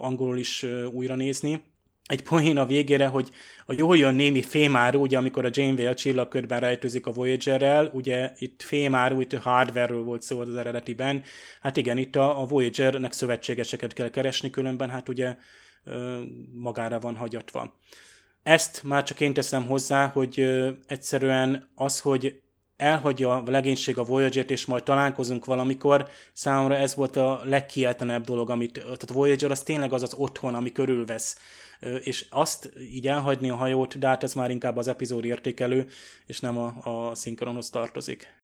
[0.00, 1.62] angolul is újra nézni.
[2.06, 3.30] Egy poén a végére, hogy
[3.66, 8.32] a jól jön némi fémáru, ugye amikor a Janeway a csillagkörben rejtőzik a Voyager-rel, ugye
[8.38, 11.22] itt fémáru, itt a hardware-ről volt szó az eredetiben.
[11.60, 15.36] Hát igen, itt a, a Voyager-nek szövetségeseket kell keresni, különben hát ugye
[16.52, 17.78] magára van hagyatva.
[18.42, 22.40] Ezt már csak én teszem hozzá, hogy egyszerűen az, hogy
[22.76, 28.50] elhagyja a legénység a Voyager-t, és majd találkozunk valamikor, számomra ez volt a legkieltenebb dolog,
[28.50, 31.38] amit, tehát a Voyager az tényleg az az otthon, ami körülvesz
[31.80, 35.86] és azt így elhagyni a hajót, de hát ez már inkább az epizód értékelő,
[36.26, 38.34] és nem a, a szinkronhoz tartozik.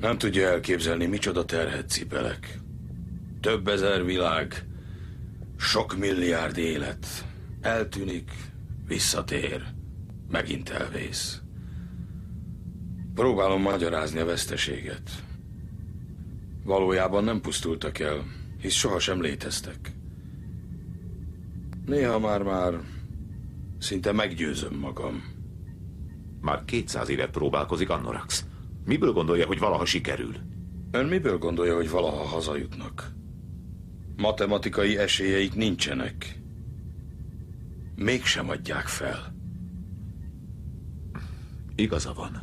[0.00, 2.58] Nem tudja elképzelni, micsoda terhet cipelek.
[3.40, 4.64] Több ezer világ,
[5.60, 7.06] sok milliárd élet.
[7.60, 8.30] Eltűnik,
[8.86, 9.62] visszatér,
[10.28, 11.40] megint elvész.
[13.14, 15.10] Próbálom magyarázni a veszteséget.
[16.64, 18.24] Valójában nem pusztultak el,
[18.60, 19.92] hisz sohasem léteztek.
[21.86, 22.80] Néha már-már
[23.78, 25.22] szinte meggyőzöm magam.
[26.40, 28.44] Már 200 évet próbálkozik Annorax.
[28.84, 30.34] Miből gondolja, hogy valaha sikerül?
[30.90, 33.18] Ön miből gondolja, hogy valaha hazajutnak?
[34.20, 36.40] Matematikai esélyeik nincsenek.
[37.94, 39.34] Mégsem adják fel.
[41.74, 42.42] Igaza van.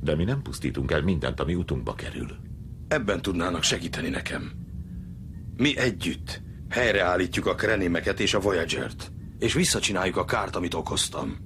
[0.00, 2.36] De mi nem pusztítunk el mindent, ami utunkba kerül.
[2.88, 4.52] Ebben tudnának segíteni nekem.
[5.56, 11.36] Mi együtt helyreállítjuk a krenémeket és a Voyager-t, és visszacsináljuk a kárt, amit okoztam.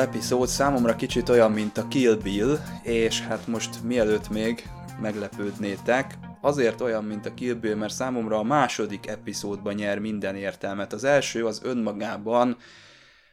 [0.00, 4.68] Epizód számomra kicsit olyan, mint a Kill Bill, és hát most mielőtt még
[5.00, 10.92] meglepődnétek, azért olyan, mint a Kill Bill, mert számomra a második epizódban nyer minden értelmet.
[10.92, 12.56] Az első az önmagában,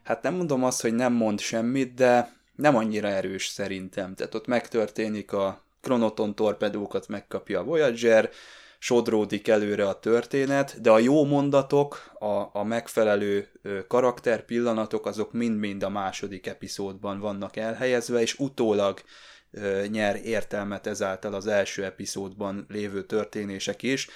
[0.03, 4.15] hát nem mondom azt, hogy nem mond semmit, de nem annyira erős szerintem.
[4.15, 8.29] Tehát ott megtörténik a Kronoton torpedókat megkapja a Voyager,
[8.79, 13.47] sodródik előre a történet, de a jó mondatok, a, a megfelelő
[13.87, 19.01] karakter pillanatok, azok mind-mind a második epizódban vannak elhelyezve, és utólag
[19.87, 24.07] nyer értelmet ezáltal az első epizódban lévő történések is.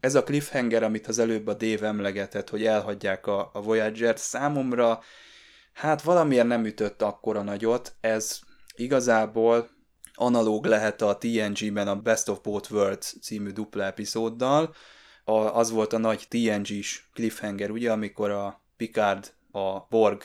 [0.00, 5.00] Ez a cliffhanger, amit az előbb a Dave emlegetett, hogy elhagyják a, a Voyager-t, számomra
[5.72, 8.38] hát valamiért nem ütött akkora nagyot, ez
[8.74, 9.70] igazából
[10.20, 14.74] analóg lehet a TNG-ben a Best of Both Worlds című dupla epizóddal.
[15.24, 20.22] A, az volt a nagy TNG-s cliffhanger, ugye, amikor a Picard a Borg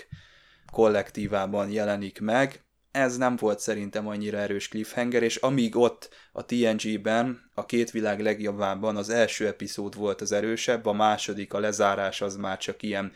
[0.71, 2.63] kollektívában jelenik meg.
[2.91, 8.21] Ez nem volt szerintem annyira erős cliffhanger, és amíg ott a TNG-ben, a két világ
[8.21, 13.11] legjobbában az első epizód volt az erősebb, a második, a lezárás az már csak ilyen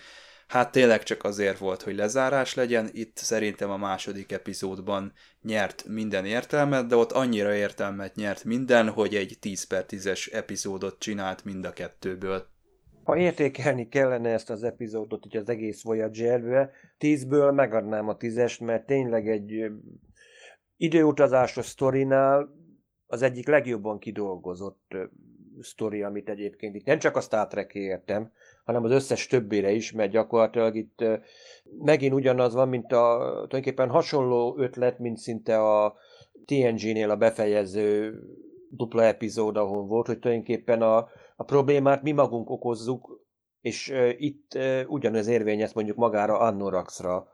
[0.50, 6.26] Hát tényleg csak azért volt, hogy lezárás legyen, itt szerintem a második epizódban nyert minden
[6.26, 11.66] értelmet, de ott annyira értelmet nyert minden, hogy egy 10 per 10-es epizódot csinált mind
[11.66, 12.47] a kettőből.
[13.04, 18.86] Ha értékelni kellene ezt az epizódot, hogy az egész Voyager-be, 10-ből megadnám a 10-est, mert
[18.86, 19.72] tényleg egy
[20.78, 22.50] időutazásos sztorinál
[23.08, 24.95] az egyik legjobban kidolgozott
[25.62, 28.32] sztori, amit egyébként itt nem csak a Star trek értem,
[28.64, 31.03] hanem az összes többére is, mert gyakorlatilag itt
[31.80, 35.95] megint ugyanaz van, mint a tulajdonképpen hasonló ötlet, mint szinte a
[36.45, 38.20] TNG-nél a befejező
[38.70, 40.97] dupla epizód, ahol volt, hogy tulajdonképpen a,
[41.36, 43.24] a problémát mi magunk okozzuk,
[43.62, 47.28] és uh, itt uh, ugyanaz érvényes mondjuk magára Annoraxra,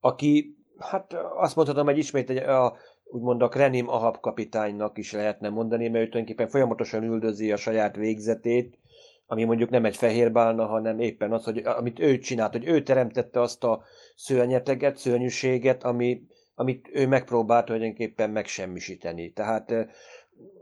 [0.00, 2.76] aki, hát azt mondhatom, hogy ismét egy, a,
[3.12, 7.96] úgymond a Krenim Ahab kapitánynak is lehetne mondani, mert ő tulajdonképpen folyamatosan üldözi a saját
[7.96, 8.78] végzetét,
[9.26, 12.82] ami mondjuk nem egy fehér bálna, hanem éppen az, hogy amit ő csinált, hogy ő
[12.82, 13.82] teremtette azt a
[14.14, 16.22] szörnyeteget, szörnyűséget, ami,
[16.54, 19.32] amit ő megpróbált tulajdonképpen megsemmisíteni.
[19.32, 19.72] Tehát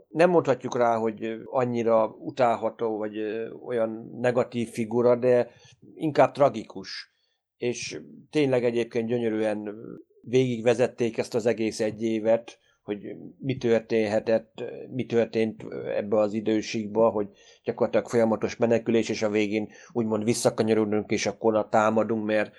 [0.07, 3.17] nem mondhatjuk rá, hogy annyira utálható, vagy
[3.65, 5.51] olyan negatív figura, de
[5.95, 7.15] inkább tragikus.
[7.57, 9.75] És tényleg egyébként gyönyörűen
[10.21, 15.65] végigvezették ezt az egész egy évet, hogy mi történhetett, mi történt
[15.95, 17.27] ebbe az időségbe, hogy
[17.63, 22.53] gyakorlatilag folyamatos menekülés, és a végén úgymond visszakanyarodunk, és akkor támadunk, mert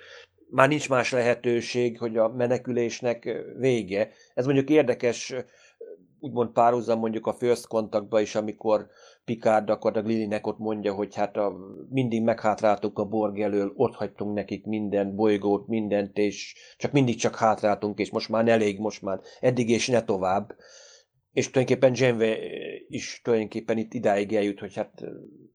[0.49, 4.09] már nincs más lehetőség, hogy a menekülésnek vége.
[4.33, 5.35] Ez mondjuk érdekes,
[6.19, 8.87] úgymond párhuzam mondjuk a First Contactba is, amikor
[9.25, 11.55] Picard a Lilinek ott mondja, hogy hát a,
[11.89, 17.35] mindig meghátráltunk a Borg elől, ott hagytunk nekik minden bolygót, mindent, és csak mindig csak
[17.35, 20.55] hátráltunk, és most már elég, most már eddig és ne tovább.
[21.31, 22.37] És tulajdonképpen Genve
[22.87, 25.03] is tulajdonképpen itt idáig eljut, hogy hát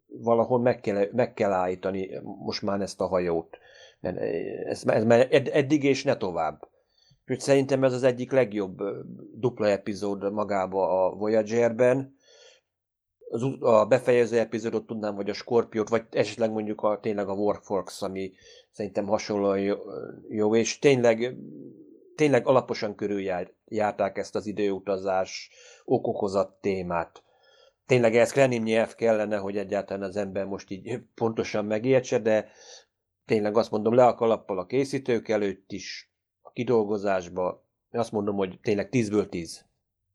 [0.06, 3.58] valahol meg kell, meg kell állítani most már ezt a hajót.
[4.00, 6.68] Ez, ez, ez eddig és ne tovább.
[7.20, 8.78] Úgyhogy szerintem ez az egyik legjobb
[9.34, 12.16] dupla epizód magába a Voyager-ben,
[13.30, 18.02] az, a befejező epizódot tudnám, vagy a Scorpiót, vagy esetleg mondjuk a, tényleg a Warforks,
[18.02, 18.32] ami
[18.70, 19.76] szerintem hasonlóan jó,
[20.28, 21.36] jó és tényleg,
[22.14, 25.50] tényleg alaposan körüljárták ezt az időutazás
[25.84, 27.22] okokozat témát.
[27.86, 32.50] Tényleg ez krenim nyelv kellene, hogy egyáltalán az ember most így pontosan megértse, de
[33.24, 36.12] tényleg azt mondom, le a kalappal a készítők előtt is,
[36.42, 39.67] a kidolgozásba, azt mondom, hogy tényleg 10-ből 10.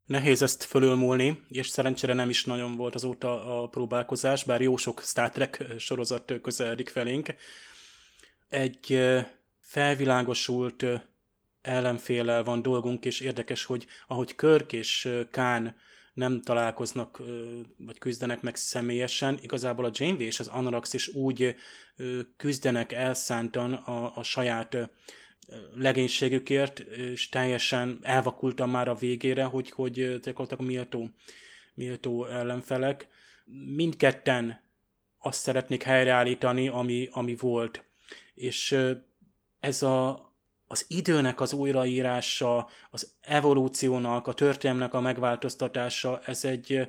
[0.06, 5.02] Nehéz ezt fölülmúlni, és szerencsére nem is nagyon volt azóta a próbálkozás, bár jó sok
[5.02, 7.36] Star Trek sorozat közeledik felénk.
[8.50, 9.00] Egy
[9.60, 10.86] felvilágosult
[11.62, 15.76] ellenfélel van dolgunk, és érdekes, hogy ahogy Körk és Kán
[16.14, 17.22] nem találkoznak,
[17.78, 21.56] vagy küzdenek meg személyesen, igazából a Janeway és az Anorax is úgy
[22.38, 24.90] küzdenek elszántan a, a saját
[25.76, 31.10] legénységükért, és teljesen elvakultam már a végére, hogy, hogy gyakorlatilag méltó,
[31.74, 33.08] méltó ellenfelek.
[33.76, 34.62] Mindketten
[35.18, 37.84] azt szeretnék helyreállítani, ami, ami volt.
[38.34, 38.78] És
[39.60, 40.32] ez a,
[40.68, 46.88] az időnek az újraírása, az evolúciónak, a történelmnek a megváltoztatása, ez egy,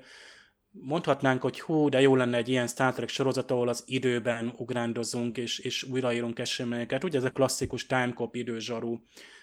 [0.81, 5.37] mondhatnánk, hogy hú, de jó lenne egy ilyen Star Trek sorozat, ahol az időben ugrándozunk
[5.37, 7.05] és, és újraírunk eseményeket.
[7.05, 9.01] Ugye ez a klasszikus timecop időzsarú,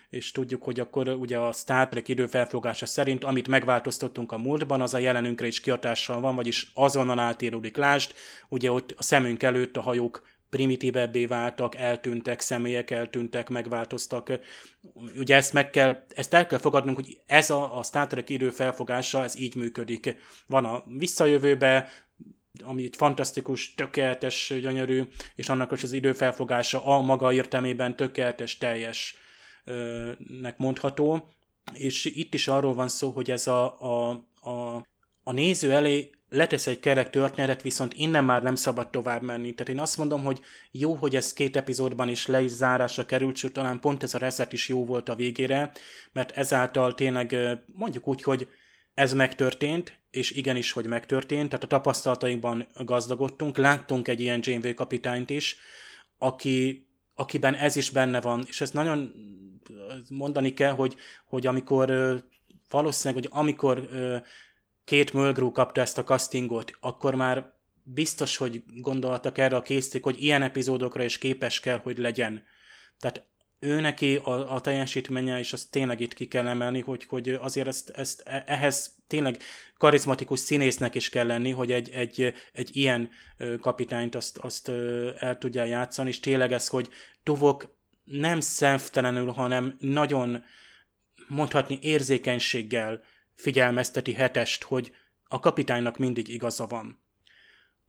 [0.09, 4.93] és tudjuk, hogy akkor ugye a Star Trek időfelfogása szerint, amit megváltoztattunk a múltban, az
[4.93, 7.77] a jelenünkre is kiatással van, vagyis azonnal átíródik.
[7.77, 8.13] Lásd,
[8.49, 10.21] ugye ott a szemünk előtt a hajók
[10.51, 14.39] primitívebbé váltak, eltűntek, személyek eltűntek, megváltoztak.
[15.17, 18.49] Ugye ezt, meg kell, ezt el kell fogadnunk, hogy ez a, a Star Trek idő
[18.49, 20.15] felfogása, ez így működik.
[20.47, 21.89] Van a visszajövőbe,
[22.63, 25.03] ami fantasztikus, tökéletes, gyönyörű,
[25.35, 29.15] és annak is az időfelfogása a maga értelmében tökéletes, teljes
[30.41, 31.33] nek mondható.
[31.73, 34.09] És itt is arról van szó, hogy ez a, a,
[34.49, 34.85] a,
[35.23, 39.53] a néző elé letesz egy kerek történetet, viszont innen már nem szabad tovább menni.
[39.53, 40.39] Tehát én azt mondom, hogy
[40.71, 44.17] jó, hogy ez két epizódban is le is zárásra került, sőt talán pont ez a
[44.17, 45.71] reset is jó volt a végére,
[46.11, 48.47] mert ezáltal tényleg mondjuk úgy, hogy
[48.93, 55.29] ez megtörtént, és igenis, hogy megtörtént, tehát a tapasztalatainkban gazdagodtunk, láttunk egy ilyen Janeway kapitányt
[55.29, 55.57] is,
[56.17, 59.13] aki, akiben ez is benne van, és ezt nagyon
[60.09, 61.91] mondani kell, hogy, hogy amikor
[62.69, 63.89] valószínűleg, hogy amikor
[64.91, 70.23] két Mulgrew kapta ezt a castingot, akkor már biztos, hogy gondoltak erre a készíték, hogy
[70.23, 72.43] ilyen epizódokra is képes kell, hogy legyen.
[72.99, 73.25] Tehát
[73.59, 77.67] ő neki a, a teljesítménye, és azt tényleg itt ki kell emelni, hogy, hogy azért
[77.67, 79.37] ezt, ezt, ehhez tényleg
[79.77, 83.09] karizmatikus színésznek is kell lenni, hogy egy, egy, egy ilyen
[83.59, 84.69] kapitányt azt, azt
[85.19, 86.89] el tudja játszani, és tényleg ez, hogy
[87.23, 90.43] Tuvok nem szemtelenül, hanem nagyon
[91.27, 93.01] mondhatni érzékenységgel
[93.35, 94.91] figyelmezteti hetest, hogy
[95.23, 96.99] a kapitánynak mindig igaza van.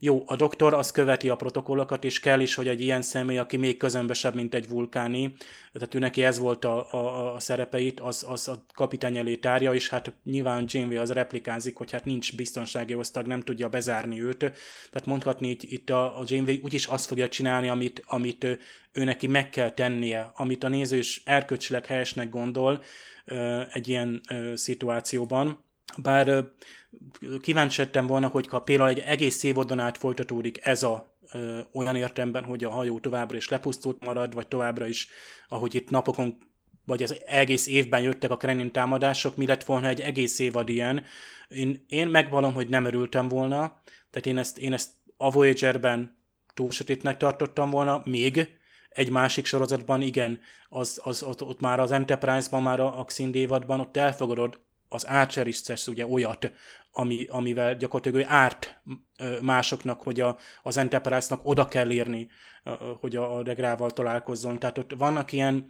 [0.05, 3.57] Jó, a doktor az követi a protokollokat, és kell is, hogy egy ilyen személy, aki
[3.57, 5.33] még közömbösebb, mint egy vulkáni,
[5.73, 9.73] tehát ő neki ez volt a, a, a szerepeit, az, az a kapitány elé tárja,
[9.73, 14.37] és hát nyilván Janeway az replikázik, hogy hát nincs biztonsági osztag, nem tudja bezárni őt.
[14.37, 18.43] Tehát mondhatni itt, itt a, a Janeway úgyis azt fogja csinálni, amit, amit
[18.91, 22.83] ő neki meg kell tennie, amit a néző is erkölcsileg helyesnek gondol,
[23.73, 24.21] egy ilyen
[24.53, 25.63] szituációban.
[25.97, 26.45] Bár
[27.41, 31.17] kíváncsi volna, hogyha például egy egész évadon át folytatódik ez a
[31.73, 35.07] olyan értemben, hogy a hajó továbbra is lepusztult marad, vagy továbbra is,
[35.47, 36.37] ahogy itt napokon,
[36.85, 41.03] vagy az egész évben jöttek a Krenin támadások, mi lett volna egy egész évad ilyen.
[41.47, 46.17] Én, én megvalom, hogy nem örültem volna, tehát én ezt, én ezt a Voyager-ben
[46.53, 48.47] túl sötétnek tartottam volna, még,
[48.93, 50.39] egy másik sorozatban igen,
[50.69, 55.47] az, az, ott, ott már az Enterprise-ban, már a, a évadban, ott elfogadod, az Archer
[55.47, 56.51] is tesz ugye olyat,
[56.91, 58.81] ami, amivel gyakorlatilag ő árt
[59.41, 62.27] másoknak, hogy a, az Enterprise-nak oda kell írni,
[62.99, 64.59] hogy a, a Degrával találkozzon.
[64.59, 65.67] Tehát ott vannak ilyen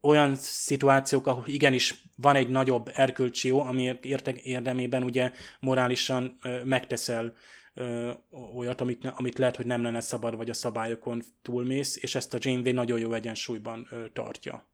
[0.00, 3.98] olyan szituációk, ahol igenis van egy nagyobb erkölcsi jó, ami
[4.42, 7.34] érdemében ugye morálisan megteszel
[7.74, 8.10] ö,
[8.54, 12.38] olyat, amit, amit lehet, hogy nem lenne szabad, vagy a szabályokon túlmész, és ezt a
[12.40, 14.64] Janeway nagyon jó egyensúlyban ö, tartja.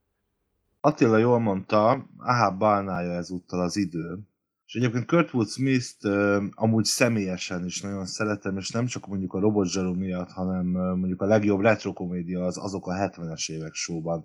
[0.80, 4.18] Attila jól mondta, Ahab bálnája ezúttal az idő.
[4.66, 9.40] És egyébként Kurtwood Smith-t ö, amúgy személyesen is nagyon szeretem, és nem csak mondjuk a
[9.40, 14.24] Robot miatt, hanem ö, mondjuk a legjobb retrokomédia az azok a 70-es évek showban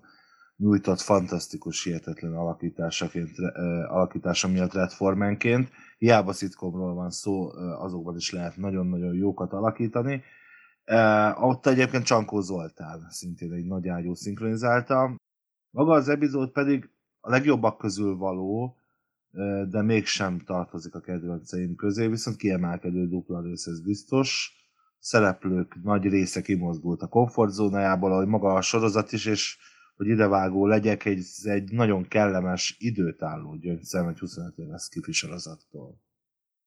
[0.56, 7.48] nyújtott fantasztikus, hihetetlen alakításaként, ö, alakítása miatt Redformanként hiába szitkomról van szó,
[7.78, 10.22] azokban is lehet nagyon-nagyon jókat alakítani.
[11.34, 15.16] Ott egyébként Csankó Zoltán szintén egy nagy ágyú szinkronizálta.
[15.70, 16.90] Maga az epizód pedig
[17.20, 18.76] a legjobbak közül való,
[19.68, 24.52] de mégsem tartozik a kedvenceim közé, viszont kiemelkedő dupla rész, ez biztos.
[24.98, 29.58] Szereplők nagy része kimozdult a komfortzónájából, ahogy maga a sorozat is, és
[29.96, 36.02] hogy idevágó legyek, egy, egy nagyon kellemes időtálló gyöngyszem egy 25 éves skifi sorozattól.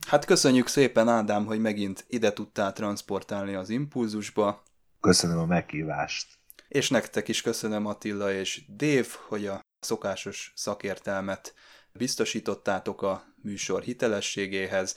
[0.08, 4.64] Hát köszönjük szépen, Ádám, hogy megint ide tudtál transportálni az impulzusba.
[5.00, 6.36] Köszönöm a meghívást.
[6.68, 11.54] És nektek is köszönöm Attila és Dév, hogy a szokásos szakértelmet
[11.94, 14.96] biztosítottátok a műsor hitelességéhez.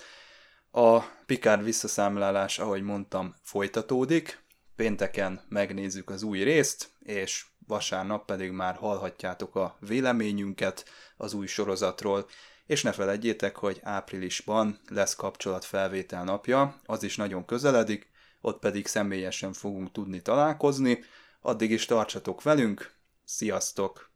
[0.70, 4.44] A Picard visszaszámlálás, ahogy mondtam, folytatódik.
[4.76, 10.84] Pénteken megnézzük az új részt, és vasárnap pedig már hallhatjátok a véleményünket
[11.16, 12.26] az új sorozatról,
[12.66, 18.10] és ne felejtjétek, hogy áprilisban lesz kapcsolatfelvétel napja, az is nagyon közeledik,
[18.40, 20.98] ott pedig személyesen fogunk tudni találkozni.
[21.40, 22.94] Addig is tartsatok velünk,
[23.24, 24.10] sziasztok!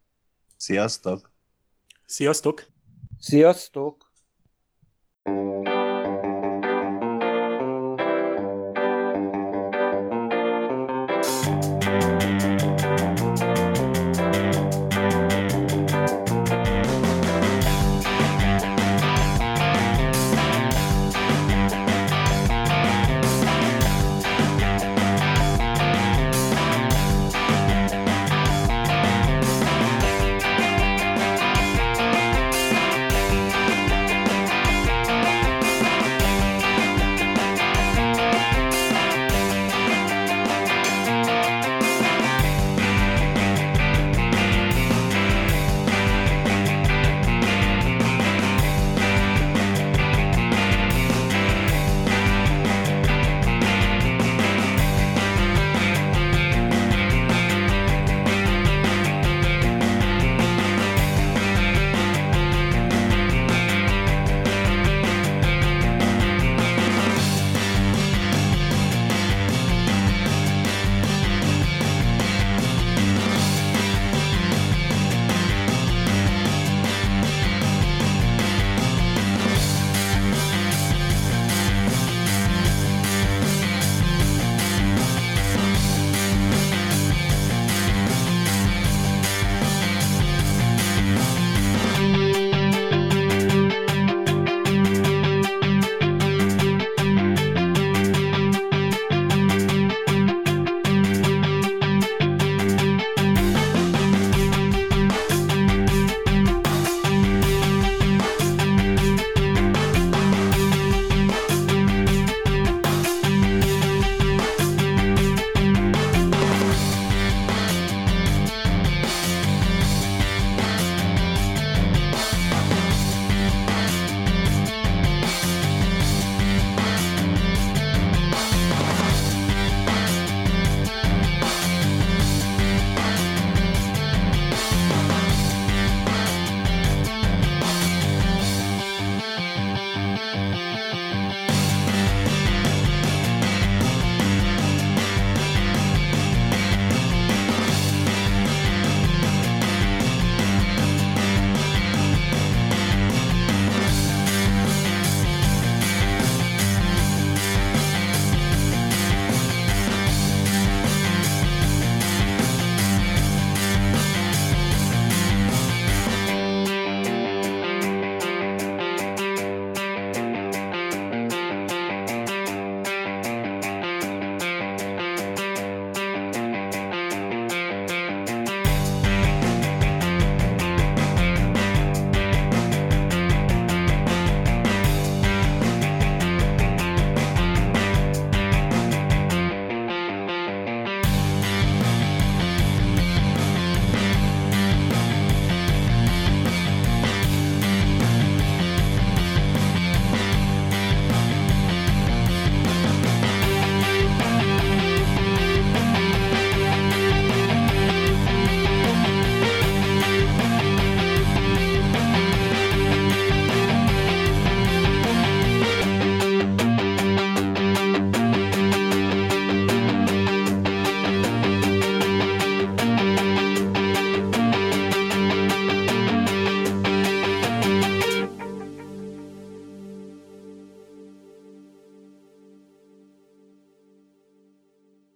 [0.57, 1.33] Sziasztok!
[2.07, 2.67] Sziasztok!
[3.19, 4.13] Sziasztok!